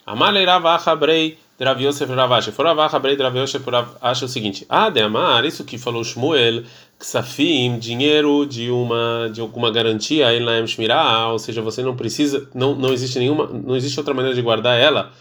Amaleirava 0.07 0.73
Achabrei 0.75 1.39
Drav 1.59 1.81
Yosef 1.81 2.13
Ravash. 2.13 2.51
For 2.51 2.67
Ravach 2.67 2.95
Abrei 2.95 3.17
Drav 3.17 3.35
Yosef 3.37 3.65
acha 4.01 4.27
o 4.27 4.29
seguinte: 4.29 4.67
Ah, 4.69 4.91
de 4.91 5.01
amar, 5.01 5.45
isso 5.45 5.65
que 5.65 5.79
falou 5.79 6.05
Shmuel, 6.05 6.65
Ksafim, 6.99 7.79
dinheiro 7.79 8.47
de 8.47 8.71
uma 8.71 9.31
de 9.33 9.41
alguma 9.41 9.71
garantia, 9.71 10.35
Elaim 10.35 10.67
Shmirah, 10.67 11.29
ou 11.29 11.39
seja, 11.39 11.63
você 11.63 11.83
não 11.83 11.97
precisa, 11.97 12.49
não, 12.55 12.75
não 12.75 12.93
existe 12.93 13.19
nenhuma, 13.19 13.47
não 13.47 13.75
existe 13.75 13.99
outra 13.99 14.13
maneira 14.13 14.35
de 14.35 14.43
guardar 14.43 14.79
ela 14.79 15.13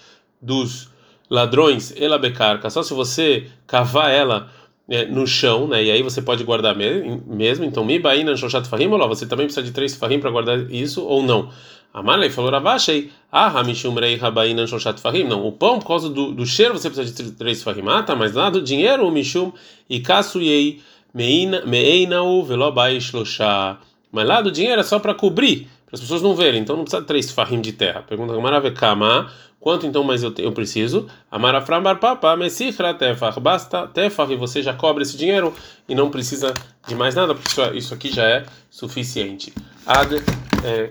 dos 0.41 0.89
ladrões, 1.29 1.93
ela 1.97 2.17
becarca, 2.17 2.69
só 2.69 2.83
se 2.83 2.93
você 2.93 3.47
cavar 3.65 4.11
ela 4.11 4.49
é, 4.89 5.05
no 5.05 5.25
chão, 5.25 5.67
né? 5.67 5.83
E 5.83 5.91
aí 5.91 6.03
você 6.03 6.21
pode 6.21 6.43
guardar 6.43 6.75
mesmo. 6.75 7.65
Então, 7.65 7.83
mibaina 7.83 8.35
shoshat 8.35 8.67
fahim, 8.67 8.87
ou 8.87 9.07
você 9.07 9.25
também 9.25 9.45
precisa 9.45 9.65
de 9.65 9.71
três 9.71 9.95
fahim 9.95 10.19
para 10.19 10.29
guardar 10.29 10.71
isso 10.71 11.03
ou 11.03 11.23
não? 11.23 11.49
Amalei 11.93 12.29
falou 12.29 12.51
Ravashei, 12.51 13.09
ah, 13.31 13.47
hamishum 13.47 13.93
rei 13.93 14.17
rabaina 14.17 14.67
shoshat 14.67 14.99
fahim. 14.99 15.23
Não, 15.23 15.47
o 15.47 15.51
pão 15.51 15.79
por 15.79 15.87
causa 15.87 16.09
do, 16.09 16.33
do 16.33 16.45
cheiro 16.45 16.77
você 16.77 16.89
precisa 16.89 17.23
de 17.23 17.31
três 17.31 17.63
fahim. 17.63 17.83
Ah, 17.87 18.03
tá, 18.03 18.15
mas 18.15 18.33
lá 18.33 18.49
do 18.49 18.61
dinheiro 18.61 19.07
o 19.07 19.11
mishum 19.11 19.51
e 19.89 20.01
kasuyei 20.01 20.81
meinau 21.13 22.43
velobai 22.43 22.99
shlosha. 22.99 23.77
Mas 24.11 24.27
lá 24.27 24.41
do 24.41 24.51
dinheiro 24.51 24.81
é 24.81 24.83
só 24.83 24.99
para 24.99 25.13
cobrir, 25.13 25.67
as 25.95 26.01
pessoas 26.01 26.21
não 26.21 26.35
verem. 26.35 26.61
Então 26.61 26.75
não 26.75 26.83
precisa 26.83 27.01
de 27.01 27.07
três 27.07 27.31
fahim 27.31 27.61
de 27.61 27.73
terra. 27.73 28.03
Pergunta 28.03 28.37
Maravekama. 28.39 29.31
Quanto 29.59 29.87
então 29.87 30.03
mais 30.03 30.21
eu, 30.21 30.31
eu 30.37 30.51
preciso? 30.51 31.07
Amarafram 31.31 31.81
barpapa, 31.81 32.35
mesichra 32.35 32.93
tefach. 32.93 33.39
Basta 33.39 33.87
tefach 33.87 34.31
e 34.31 34.35
você 34.35 34.61
já 34.61 34.73
cobra 34.73 35.01
esse 35.01 35.17
dinheiro 35.17 35.53
e 35.89 35.95
não 35.95 36.11
precisa 36.11 36.53
de 36.87 36.93
mais 36.93 37.15
nada, 37.15 37.33
porque 37.33 37.49
isso, 37.75 37.93
aqui 37.93 38.13
já 38.13 38.23
é 38.23 38.45
suficiente. 38.69 39.51
Ad 39.87 40.21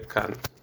kan. 0.09 0.54